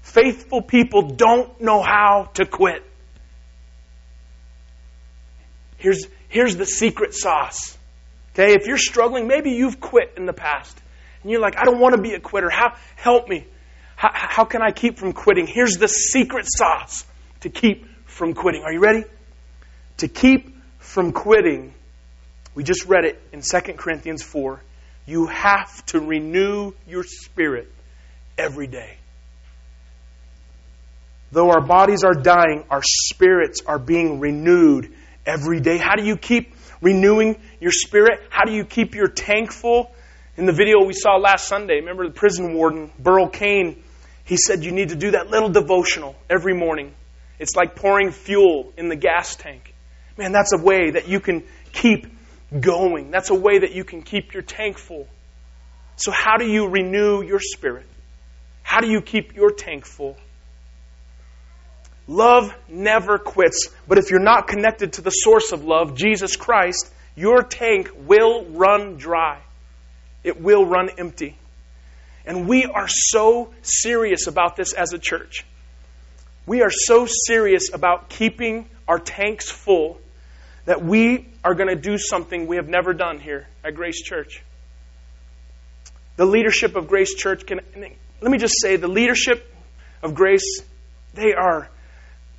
Faithful 0.01 0.61
people 0.61 1.01
don't 1.01 1.59
know 1.61 1.81
how 1.81 2.29
to 2.35 2.45
quit. 2.45 2.83
Here's, 5.77 6.07
here's 6.29 6.55
the 6.55 6.65
secret 6.65 7.13
sauce. 7.13 7.77
Okay, 8.33 8.53
if 8.53 8.67
you're 8.67 8.77
struggling, 8.77 9.27
maybe 9.27 9.51
you've 9.51 9.79
quit 9.79 10.13
in 10.15 10.25
the 10.25 10.33
past. 10.33 10.79
And 11.21 11.31
you're 11.31 11.41
like, 11.41 11.57
I 11.57 11.65
don't 11.65 11.79
want 11.79 11.95
to 11.95 12.01
be 12.01 12.13
a 12.13 12.19
quitter. 12.19 12.49
How, 12.49 12.75
help 12.95 13.27
me. 13.27 13.45
How, 13.95 14.09
how 14.13 14.45
can 14.45 14.61
I 14.61 14.71
keep 14.71 14.97
from 14.97 15.13
quitting? 15.13 15.47
Here's 15.47 15.77
the 15.77 15.87
secret 15.87 16.45
sauce 16.47 17.03
to 17.41 17.49
keep 17.49 17.85
from 18.05 18.33
quitting. 18.33 18.61
Are 18.63 18.71
you 18.71 18.79
ready? 18.79 19.03
To 19.97 20.07
keep 20.07 20.55
from 20.77 21.11
quitting, 21.11 21.73
we 22.53 22.63
just 22.63 22.85
read 22.85 23.05
it 23.05 23.21
in 23.33 23.41
2 23.41 23.73
Corinthians 23.73 24.23
4. 24.23 24.61
You 25.05 25.27
have 25.27 25.85
to 25.87 25.99
renew 25.99 26.73
your 26.87 27.03
spirit 27.03 27.71
every 28.37 28.67
day. 28.67 28.97
Though 31.31 31.49
our 31.49 31.61
bodies 31.61 32.03
are 32.03 32.13
dying, 32.13 32.63
our 32.69 32.81
spirits 32.83 33.61
are 33.65 33.79
being 33.79 34.19
renewed 34.19 34.93
every 35.25 35.59
day. 35.59 35.77
How 35.77 35.95
do 35.95 36.03
you 36.03 36.15
keep 36.15 36.55
renewing 36.81 37.37
your 37.59 37.71
spirit? 37.71 38.21
How 38.29 38.45
do 38.45 38.53
you 38.53 38.63
keep 38.63 38.95
your 38.95 39.07
tank 39.07 39.51
full? 39.51 39.91
In 40.37 40.45
the 40.45 40.53
video 40.53 40.85
we 40.85 40.93
saw 40.93 41.17
last 41.17 41.47
Sunday, 41.47 41.75
remember 41.75 42.07
the 42.07 42.13
prison 42.13 42.53
warden, 42.53 42.91
Burl 42.99 43.27
Cain, 43.27 43.83
he 44.23 44.37
said 44.37 44.63
you 44.63 44.71
need 44.71 44.89
to 44.89 44.95
do 44.95 45.11
that 45.11 45.29
little 45.29 45.49
devotional 45.49 46.15
every 46.29 46.53
morning. 46.53 46.93
It's 47.39 47.55
like 47.55 47.75
pouring 47.75 48.11
fuel 48.11 48.71
in 48.77 48.87
the 48.87 48.95
gas 48.95 49.35
tank. 49.35 49.73
Man, 50.17 50.31
that's 50.31 50.53
a 50.53 50.61
way 50.61 50.91
that 50.91 51.07
you 51.07 51.19
can 51.19 51.43
keep 51.73 52.07
going. 52.59 53.11
That's 53.11 53.29
a 53.29 53.35
way 53.35 53.59
that 53.59 53.73
you 53.73 53.83
can 53.83 54.01
keep 54.01 54.33
your 54.33 54.43
tank 54.43 54.77
full. 54.77 55.07
So, 55.95 56.11
how 56.11 56.37
do 56.37 56.45
you 56.45 56.67
renew 56.67 57.21
your 57.21 57.39
spirit? 57.39 57.85
How 58.67 58.81
do 58.81 58.89
you 58.89 58.99
keep 58.99 59.33
your 59.33 59.51
tank 59.51 59.85
full? 59.85 60.17
Love 62.05 62.53
never 62.67 63.17
quits. 63.17 63.69
But 63.87 63.97
if 63.97 64.11
you're 64.11 64.19
not 64.19 64.49
connected 64.49 64.93
to 64.93 65.01
the 65.01 65.09
source 65.09 65.53
of 65.53 65.63
love, 65.63 65.95
Jesus 65.95 66.35
Christ, 66.35 66.91
your 67.15 67.43
tank 67.43 67.89
will 67.95 68.43
run 68.43 68.97
dry. 68.97 69.39
It 70.21 70.41
will 70.41 70.65
run 70.65 70.89
empty. 70.97 71.37
And 72.25 72.45
we 72.45 72.65
are 72.65 72.89
so 72.89 73.53
serious 73.61 74.27
about 74.27 74.57
this 74.57 74.73
as 74.73 74.91
a 74.91 74.99
church. 74.99 75.45
We 76.45 76.61
are 76.61 76.69
so 76.69 77.07
serious 77.07 77.73
about 77.73 78.09
keeping 78.09 78.67
our 78.85 78.99
tanks 78.99 79.49
full 79.49 79.97
that 80.65 80.83
we 80.83 81.25
are 81.41 81.53
going 81.53 81.69
to 81.69 81.81
do 81.81 81.97
something 81.97 82.47
we 82.47 82.57
have 82.57 82.67
never 82.67 82.93
done 82.93 83.21
here 83.21 83.47
at 83.63 83.75
Grace 83.75 84.01
Church. 84.01 84.43
The 86.17 86.25
leadership 86.25 86.75
of 86.75 86.89
Grace 86.89 87.15
Church 87.15 87.45
can, 87.45 87.61
let 88.21 88.31
me 88.31 88.37
just 88.37 88.55
say, 88.61 88.75
the 88.77 88.87
leadership 88.87 89.53
of 90.01 90.15
Grace, 90.15 90.61
they 91.13 91.33
are 91.33 91.69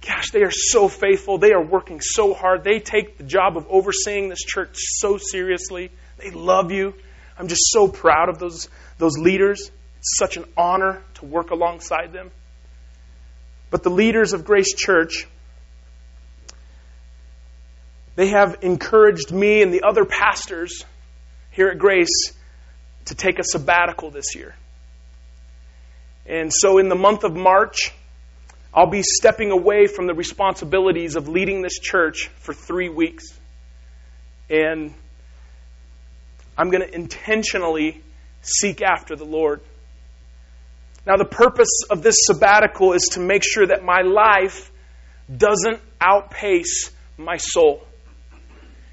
Gosh, 0.07 0.31
they 0.31 0.43
are 0.43 0.51
so 0.51 0.89
faithful. 0.89 1.39
They 1.39 1.53
are 1.53 1.62
working 1.62 2.01
so 2.01 2.33
hard. 2.33 2.62
They 2.62 2.79
take 2.79 3.18
the 3.18 3.24
job 3.24 3.57
of 3.57 3.66
overseeing 3.68 4.29
this 4.29 4.43
church 4.45 4.76
so 4.76 5.18
seriously. 5.18 5.91
They 6.18 6.31
love 6.31 6.70
you. 6.70 6.95
I'm 7.37 7.49
just 7.49 7.70
so 7.70 7.89
proud 7.89 8.29
of 8.29 8.39
those, 8.39 8.68
those 8.99 9.18
leaders. 9.18 9.70
It's 9.99 10.16
such 10.16 10.37
an 10.37 10.45
honor 10.57 11.03
to 11.14 11.24
work 11.24 11.51
alongside 11.51 12.12
them. 12.12 12.31
But 13.70 13.83
the 13.83 13.91
leaders 13.91 14.33
of 14.33 14.45
Grace 14.45 14.74
Church, 14.74 15.26
they 18.14 18.29
have 18.29 18.59
encouraged 18.62 19.33
me 19.33 19.62
and 19.62 19.74
the 19.74 19.83
other 19.83 20.05
pastors 20.05 20.85
here 21.51 21.68
at 21.68 21.79
Grace 21.79 22.33
to 23.07 23.14
take 23.14 23.39
a 23.39 23.45
sabbatical 23.45 24.11
this 24.11 24.35
year. 24.35 24.55
And 26.29 26.53
so 26.53 26.76
in 26.76 26.91
the 26.91 26.95
month 26.95 27.24
of 27.24 27.35
March, 27.35 27.93
I'll 28.74 28.91
be 28.91 29.03
stepping 29.03 29.51
away 29.51 29.87
from 29.87 30.07
the 30.07 30.14
responsibilities 30.14 31.16
of 31.16 31.26
leading 31.26 31.62
this 31.62 31.79
church 31.79 32.29
for 32.41 32.53
three 32.53 32.91
weeks. 32.91 33.24
And 34.51 34.93
I'm 36.57 36.70
going 36.70 36.87
to 36.87 36.95
intentionally 36.95 38.03
seek 38.43 38.83
after 38.83 39.16
the 39.16 39.24
Lord. 39.24 39.62
Now, 41.07 41.16
the 41.16 41.24
purpose 41.24 41.85
of 41.89 42.03
this 42.03 42.16
sabbatical 42.18 42.93
is 42.93 43.03
to 43.12 43.20
make 43.20 43.43
sure 43.43 43.66
that 43.66 43.83
my 43.83 44.03
life 44.03 44.70
doesn't 45.35 45.81
outpace 45.99 46.91
my 47.16 47.39
soul. 47.39 47.87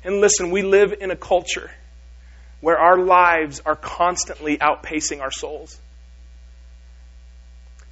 And 0.05 0.21
listen, 0.21 0.51
we 0.51 0.61
live 0.61 0.93
in 1.01 1.11
a 1.11 1.17
culture 1.17 1.69
where 2.61 2.77
our 2.77 2.97
lives 2.97 3.61
are 3.65 3.75
constantly 3.75 4.57
outpacing 4.57 5.19
our 5.19 5.31
souls 5.31 5.77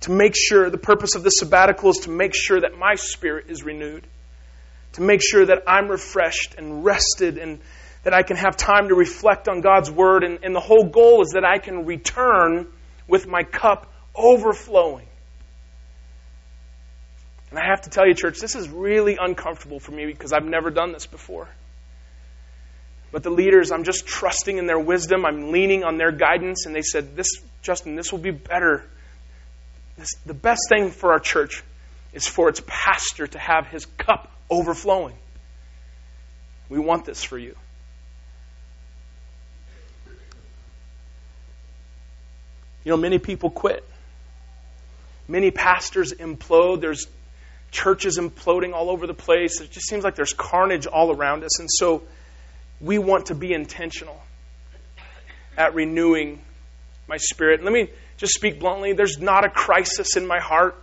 to 0.04 0.12
make 0.12 0.36
sure, 0.36 0.70
the 0.70 0.78
purpose 0.78 1.16
of 1.16 1.24
the 1.24 1.30
sabbatical 1.30 1.90
is 1.90 2.00
to 2.00 2.10
make 2.10 2.36
sure 2.36 2.60
that 2.60 2.78
my 2.78 2.96
spirit 2.96 3.46
is 3.50 3.64
renewed, 3.64 4.06
to 4.94 5.02
make 5.02 5.22
sure 5.22 5.46
that 5.46 5.64
I'm 5.66 5.88
refreshed 5.88 6.56
and 6.58 6.84
rested 6.84 7.38
and 7.38 7.60
that 8.04 8.14
I 8.14 8.24
can 8.24 8.36
have 8.36 8.58
time 8.58 8.90
to 8.90 8.96
reflect 8.96 9.48
on 9.48 9.62
God's 9.62 9.90
Word. 9.90 10.26
And, 10.26 10.40
and 10.44 10.54
the 10.54 10.60
whole 10.60 10.84
goal 10.84 11.22
is 11.22 11.30
that 11.36 11.46
I 11.46 11.58
can 11.58 11.86
return 11.86 12.68
with 13.08 13.28
my 13.28 13.44
cup 13.44 13.94
overflowing. 14.14 15.08
And 17.50 17.58
I 17.58 17.66
have 17.70 17.84
to 17.84 17.90
tell 17.90 18.06
you, 18.06 18.14
church, 18.14 18.40
this 18.40 18.56
is 18.56 18.68
really 18.68 19.18
uncomfortable 19.18 19.80
for 19.80 19.94
me 19.94 20.06
because 20.06 20.34
I've 20.34 20.44
never 20.44 20.70
done 20.70 20.92
this 20.92 21.06
before. 21.06 21.48
But 23.14 23.24
the 23.24 23.30
leaders, 23.30 23.72
I'm 23.72 23.86
just 23.86 24.06
trusting 24.06 24.58
in 24.58 24.66
their 24.66 24.80
wisdom. 24.80 25.26
I'm 25.26 25.54
leaning 25.54 25.86
on 25.86 25.98
their 25.98 26.12
guidance. 26.12 26.66
And 26.66 26.76
they 26.76 26.82
said, 26.82 27.16
This, 27.16 27.30
Justin, 27.62 27.96
this 27.96 28.12
will 28.12 28.20
be 28.20 28.32
better 28.32 28.84
this, 29.98 30.10
the 30.26 30.34
best 30.34 30.62
thing 30.70 30.92
for 30.92 31.14
our 31.14 31.20
church 31.20 31.64
is 32.14 32.28
for 32.28 32.50
its 32.50 32.62
pastor 32.66 33.28
to 33.28 33.40
have 33.40 33.68
his 33.68 33.86
cup 33.86 34.32
overflowing. 34.50 35.16
We 36.70 36.80
want 36.80 37.06
this 37.06 37.24
for 37.24 37.38
you. 37.38 37.56
You 42.84 42.92
know, 42.92 42.98
many 42.98 43.20
people 43.20 43.50
quit. 43.50 43.88
Many 45.28 45.52
pastors 45.52 46.14
implode. 46.14 46.82
There's 46.82 47.08
churches 47.72 48.18
imploding 48.20 48.74
all 48.74 48.90
over 48.90 49.08
the 49.08 49.14
place. 49.14 49.62
It 49.62 49.72
just 49.72 49.88
seems 49.88 50.04
like 50.04 50.16
there's 50.16 50.34
carnage 50.34 50.86
all 50.86 51.12
around 51.12 51.44
us. 51.44 51.60
And 51.60 51.70
so 51.72 52.04
we 52.82 53.00
want 53.00 53.28
to 53.28 53.36
be 53.36 53.54
intentional 53.54 54.22
at 55.58 55.74
renewing 55.74 56.42
my 57.08 57.18
spirit. 57.18 57.64
Let 57.64 57.72
me 57.72 57.90
just 58.18 58.34
speak 58.34 58.60
bluntly, 58.60 58.94
there's 58.94 59.20
not 59.20 59.46
a 59.46 59.50
crisis 59.50 60.16
in 60.16 60.26
my 60.26 60.40
heart. 60.40 60.76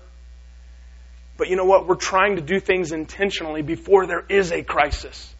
But 1.37 1.49
you 1.49 1.57
know 1.57 1.65
what? 1.65 1.87
We're 1.87 1.95
trying 1.95 2.37
to 2.37 2.43
do 2.43 2.61
things 2.61 2.93
intentionally 2.93 3.63
before 3.63 4.07
there 4.07 4.25
is 4.29 4.53
a 4.53 4.63
crisis. 4.63 5.35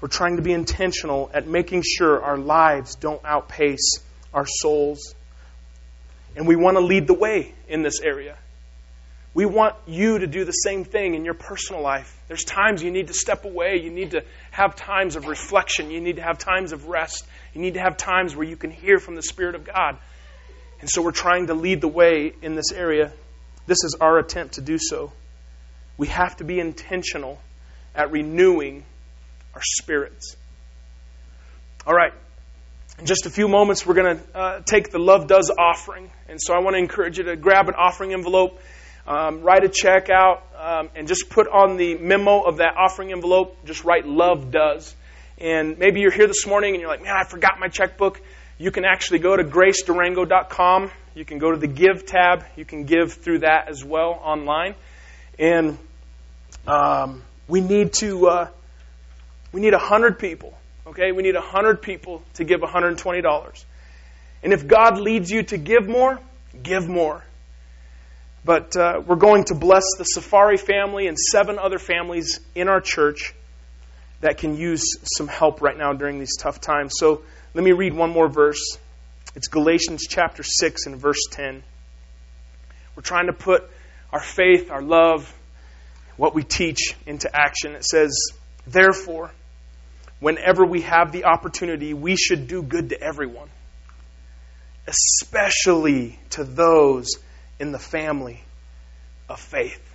We're 0.00 0.08
trying 0.08 0.36
to 0.36 0.42
be 0.42 0.52
intentional 0.52 1.30
at 1.32 1.46
making 1.46 1.82
sure 1.82 2.22
our 2.22 2.36
lives 2.36 2.94
don't 2.96 3.24
outpace 3.24 4.00
our 4.34 4.44
souls. 4.46 5.14
And 6.36 6.46
we 6.46 6.56
want 6.56 6.76
to 6.76 6.82
lead 6.82 7.06
the 7.06 7.14
way 7.14 7.54
in 7.68 7.82
this 7.82 8.00
area. 8.00 8.36
We 9.32 9.46
want 9.46 9.74
you 9.86 10.18
to 10.18 10.26
do 10.26 10.44
the 10.44 10.52
same 10.52 10.84
thing 10.84 11.14
in 11.14 11.24
your 11.24 11.34
personal 11.34 11.80
life. 11.80 12.20
There's 12.28 12.44
times 12.44 12.82
you 12.82 12.90
need 12.90 13.08
to 13.08 13.14
step 13.14 13.44
away. 13.44 13.80
You 13.82 13.90
need 13.90 14.10
to 14.10 14.24
have 14.50 14.76
times 14.76 15.16
of 15.16 15.26
reflection. 15.26 15.90
You 15.90 16.00
need 16.00 16.16
to 16.16 16.22
have 16.22 16.38
times 16.38 16.72
of 16.72 16.86
rest. 16.86 17.26
You 17.54 17.60
need 17.60 17.74
to 17.74 17.80
have 17.80 17.96
times 17.96 18.34
where 18.34 18.46
you 18.46 18.56
can 18.56 18.70
hear 18.70 18.98
from 18.98 19.14
the 19.14 19.22
Spirit 19.22 19.54
of 19.54 19.64
God. 19.64 19.96
And 20.80 20.90
so 20.90 21.02
we're 21.02 21.12
trying 21.12 21.46
to 21.46 21.54
lead 21.54 21.80
the 21.80 21.88
way 21.88 22.32
in 22.42 22.54
this 22.54 22.72
area. 22.72 23.12
This 23.66 23.84
is 23.84 23.96
our 24.00 24.18
attempt 24.18 24.54
to 24.54 24.60
do 24.60 24.78
so. 24.78 25.12
We 25.96 26.08
have 26.08 26.36
to 26.38 26.44
be 26.44 26.58
intentional 26.58 27.40
at 27.94 28.10
renewing 28.10 28.84
our 29.54 29.62
spirits. 29.62 30.36
All 31.86 31.94
right. 31.94 32.12
In 32.98 33.06
just 33.06 33.26
a 33.26 33.30
few 33.30 33.48
moments, 33.48 33.86
we're 33.86 33.94
going 33.94 34.18
to 34.18 34.38
uh, 34.38 34.60
take 34.60 34.90
the 34.90 34.98
Love 34.98 35.26
Does 35.28 35.50
offering. 35.56 36.10
And 36.28 36.40
so 36.40 36.54
I 36.54 36.60
want 36.60 36.74
to 36.74 36.78
encourage 36.78 37.18
you 37.18 37.24
to 37.24 37.36
grab 37.36 37.68
an 37.68 37.74
offering 37.74 38.12
envelope 38.12 38.60
um, 39.06 39.42
write 39.42 39.64
a 39.64 39.68
check 39.68 40.08
out 40.08 40.42
um, 40.58 40.90
and 40.94 41.06
just 41.06 41.28
put 41.28 41.46
on 41.48 41.76
the 41.76 41.96
memo 41.96 42.40
of 42.40 42.58
that 42.58 42.74
offering 42.76 43.12
envelope, 43.12 43.64
just 43.66 43.84
write 43.84 44.06
love 44.06 44.50
does. 44.50 44.94
And 45.38 45.78
maybe 45.78 46.00
you're 46.00 46.12
here 46.12 46.26
this 46.26 46.46
morning 46.46 46.74
and 46.74 46.80
you're 46.80 46.90
like, 46.90 47.02
man, 47.02 47.16
I 47.16 47.24
forgot 47.24 47.58
my 47.58 47.68
checkbook. 47.68 48.20
You 48.58 48.70
can 48.70 48.84
actually 48.84 49.18
go 49.18 49.36
to 49.36 49.42
gracedurango.com. 49.42 50.90
You 51.14 51.24
can 51.24 51.38
go 51.38 51.50
to 51.50 51.56
the 51.56 51.66
give 51.66 52.06
tab. 52.06 52.44
You 52.56 52.64
can 52.64 52.84
give 52.84 53.14
through 53.14 53.40
that 53.40 53.68
as 53.68 53.84
well 53.84 54.20
online. 54.22 54.74
And 55.38 55.78
um, 56.66 57.22
we 57.48 57.60
need 57.60 57.92
to, 57.94 58.26
uh, 58.28 58.48
we 59.52 59.60
need 59.60 59.74
a 59.74 59.78
100 59.78 60.18
people, 60.18 60.56
okay? 60.86 61.10
We 61.12 61.22
need 61.22 61.34
a 61.34 61.40
100 61.40 61.82
people 61.82 62.22
to 62.34 62.44
give 62.44 62.60
$120. 62.60 63.64
And 64.42 64.52
if 64.52 64.66
God 64.68 64.98
leads 64.98 65.30
you 65.30 65.42
to 65.44 65.58
give 65.58 65.88
more, 65.88 66.20
give 66.62 66.88
more. 66.88 67.24
But 68.44 68.76
uh, 68.76 69.02
we're 69.04 69.16
going 69.16 69.44
to 69.44 69.54
bless 69.54 69.84
the 69.98 70.04
Safari 70.04 70.58
family 70.58 71.08
and 71.08 71.18
seven 71.18 71.58
other 71.58 71.78
families 71.78 72.40
in 72.54 72.68
our 72.68 72.80
church 72.80 73.34
that 74.24 74.38
can 74.38 74.56
use 74.56 74.82
some 75.02 75.28
help 75.28 75.60
right 75.60 75.76
now 75.76 75.92
during 75.92 76.18
these 76.18 76.34
tough 76.38 76.58
times. 76.58 76.94
So 76.96 77.20
let 77.52 77.62
me 77.62 77.72
read 77.72 77.92
one 77.92 78.08
more 78.08 78.26
verse. 78.26 78.78
It's 79.34 79.48
Galatians 79.48 80.06
chapter 80.08 80.42
6 80.42 80.86
and 80.86 80.96
verse 80.96 81.20
10. 81.30 81.62
We're 82.96 83.02
trying 83.02 83.26
to 83.26 83.34
put 83.34 83.70
our 84.10 84.22
faith, 84.22 84.70
our 84.70 84.80
love, 84.80 85.30
what 86.16 86.34
we 86.34 86.42
teach 86.42 86.96
into 87.04 87.28
action. 87.34 87.72
It 87.72 87.84
says, 87.84 88.16
Therefore, 88.66 89.30
whenever 90.20 90.64
we 90.64 90.80
have 90.80 91.12
the 91.12 91.26
opportunity, 91.26 91.92
we 91.92 92.16
should 92.16 92.48
do 92.48 92.62
good 92.62 92.88
to 92.88 93.02
everyone, 93.02 93.50
especially 94.86 96.18
to 96.30 96.44
those 96.44 97.10
in 97.60 97.72
the 97.72 97.78
family 97.78 98.42
of 99.28 99.38
faith. 99.38 99.93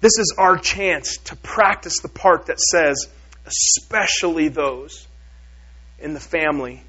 This 0.00 0.18
is 0.18 0.34
our 0.38 0.58
chance 0.58 1.16
to 1.24 1.36
practice 1.36 2.00
the 2.00 2.08
part 2.08 2.46
that 2.46 2.60
says, 2.60 3.08
especially 3.46 4.48
those 4.48 5.06
in 5.98 6.12
the 6.12 6.20
family 6.20 6.82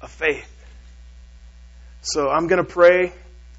of 0.00 0.10
faith. 0.10 0.50
So 2.00 2.28
I'm 2.28 2.46
going 2.46 2.64
to 2.64 2.70
pray, 2.70 3.12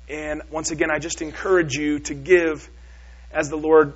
and 0.10 0.42
once 0.50 0.72
again, 0.72 0.90
I 0.90 1.00
just 1.00 1.22
encourage 1.22 1.76
you 1.76 2.00
to 2.00 2.14
give 2.14 2.70
as 3.32 3.50
the 3.50 3.58
Lord 3.58 3.94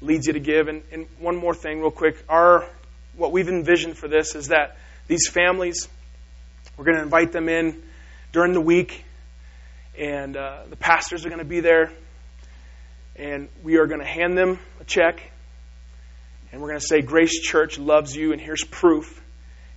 leads 0.00 0.26
you 0.26 0.34
to 0.34 0.40
give. 0.40 0.68
And, 0.68 0.82
and 0.92 1.06
one 1.18 1.36
more 1.36 1.54
thing, 1.54 1.80
real 1.80 1.90
quick. 1.90 2.22
Our 2.28 2.68
what 3.16 3.32
we've 3.32 3.48
envisioned 3.48 3.96
for 3.96 4.06
this 4.06 4.34
is 4.34 4.48
that 4.48 4.76
these 5.08 5.28
families, 5.28 5.88
we're 6.76 6.84
going 6.84 6.98
to 6.98 7.02
invite 7.02 7.32
them 7.32 7.48
in 7.48 7.82
during 8.32 8.52
the 8.52 8.60
week, 8.60 9.04
and 9.98 10.36
uh, 10.36 10.62
the 10.70 10.76
pastors 10.76 11.26
are 11.26 11.28
going 11.28 11.40
to 11.40 11.48
be 11.48 11.60
there, 11.60 11.90
and 13.18 13.48
we 13.62 13.78
are 13.78 13.86
going 13.86 14.00
to 14.00 14.06
hand 14.06 14.38
them 14.38 14.58
a 14.80 14.84
check, 14.84 15.20
and 16.52 16.60
we're 16.62 16.68
going 16.68 16.80
to 16.80 16.86
say, 16.86 17.02
Grace 17.02 17.40
Church 17.40 17.78
loves 17.78 18.16
you, 18.16 18.32
and 18.32 18.40
here's 18.40 18.64
proof. 18.64 19.22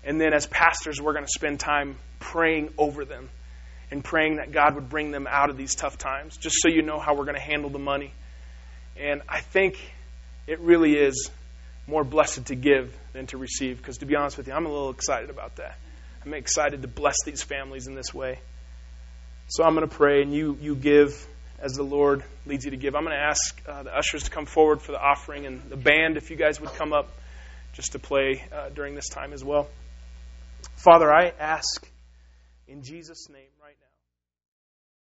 And 0.03 0.19
then, 0.19 0.33
as 0.33 0.47
pastors, 0.47 1.01
we're 1.01 1.13
going 1.13 1.25
to 1.25 1.31
spend 1.31 1.59
time 1.59 1.97
praying 2.19 2.73
over 2.77 3.03
them 3.03 3.29
and 3.91 4.03
praying 4.03 4.37
that 4.37 4.51
God 4.51 4.75
would 4.75 4.89
bring 4.89 5.11
them 5.11 5.27
out 5.29 5.49
of 5.49 5.57
these 5.57 5.75
tough 5.75 5.97
times, 5.97 6.37
just 6.37 6.55
so 6.59 6.69
you 6.69 6.81
know 6.81 6.99
how 6.99 7.15
we're 7.15 7.25
going 7.25 7.35
to 7.35 7.41
handle 7.41 7.69
the 7.69 7.79
money. 7.79 8.13
And 8.97 9.21
I 9.27 9.41
think 9.41 9.77
it 10.47 10.59
really 10.59 10.93
is 10.93 11.29
more 11.87 12.03
blessed 12.03 12.45
to 12.45 12.55
give 12.55 12.95
than 13.13 13.27
to 13.27 13.37
receive, 13.37 13.77
because 13.77 13.97
to 13.97 14.05
be 14.05 14.15
honest 14.15 14.37
with 14.37 14.47
you, 14.47 14.53
I'm 14.53 14.65
a 14.65 14.71
little 14.71 14.91
excited 14.91 15.29
about 15.29 15.57
that. 15.57 15.77
I'm 16.23 16.33
excited 16.33 16.83
to 16.83 16.87
bless 16.87 17.17
these 17.25 17.41
families 17.41 17.87
in 17.87 17.95
this 17.95 18.13
way. 18.13 18.39
So 19.47 19.63
I'm 19.63 19.75
going 19.75 19.87
to 19.87 19.93
pray, 19.93 20.21
and 20.21 20.33
you, 20.33 20.57
you 20.61 20.75
give 20.75 21.27
as 21.61 21.73
the 21.73 21.83
Lord 21.83 22.23
leads 22.45 22.65
you 22.65 22.71
to 22.71 22.77
give. 22.77 22.95
I'm 22.95 23.03
going 23.03 23.15
to 23.15 23.23
ask 23.23 23.61
uh, 23.67 23.83
the 23.83 23.95
ushers 23.95 24.23
to 24.23 24.31
come 24.31 24.45
forward 24.45 24.81
for 24.81 24.91
the 24.91 24.99
offering, 24.99 25.45
and 25.45 25.61
the 25.69 25.77
band, 25.77 26.17
if 26.17 26.31
you 26.31 26.35
guys 26.35 26.59
would 26.59 26.73
come 26.73 26.91
up 26.91 27.09
just 27.73 27.93
to 27.93 27.99
play 27.99 28.43
uh, 28.51 28.69
during 28.69 28.95
this 28.95 29.09
time 29.09 29.31
as 29.33 29.43
well. 29.43 29.69
Father, 30.75 31.11
I 31.11 31.31
ask 31.39 31.87
in 32.67 32.83
Jesus' 32.83 33.29
name. 33.29 33.45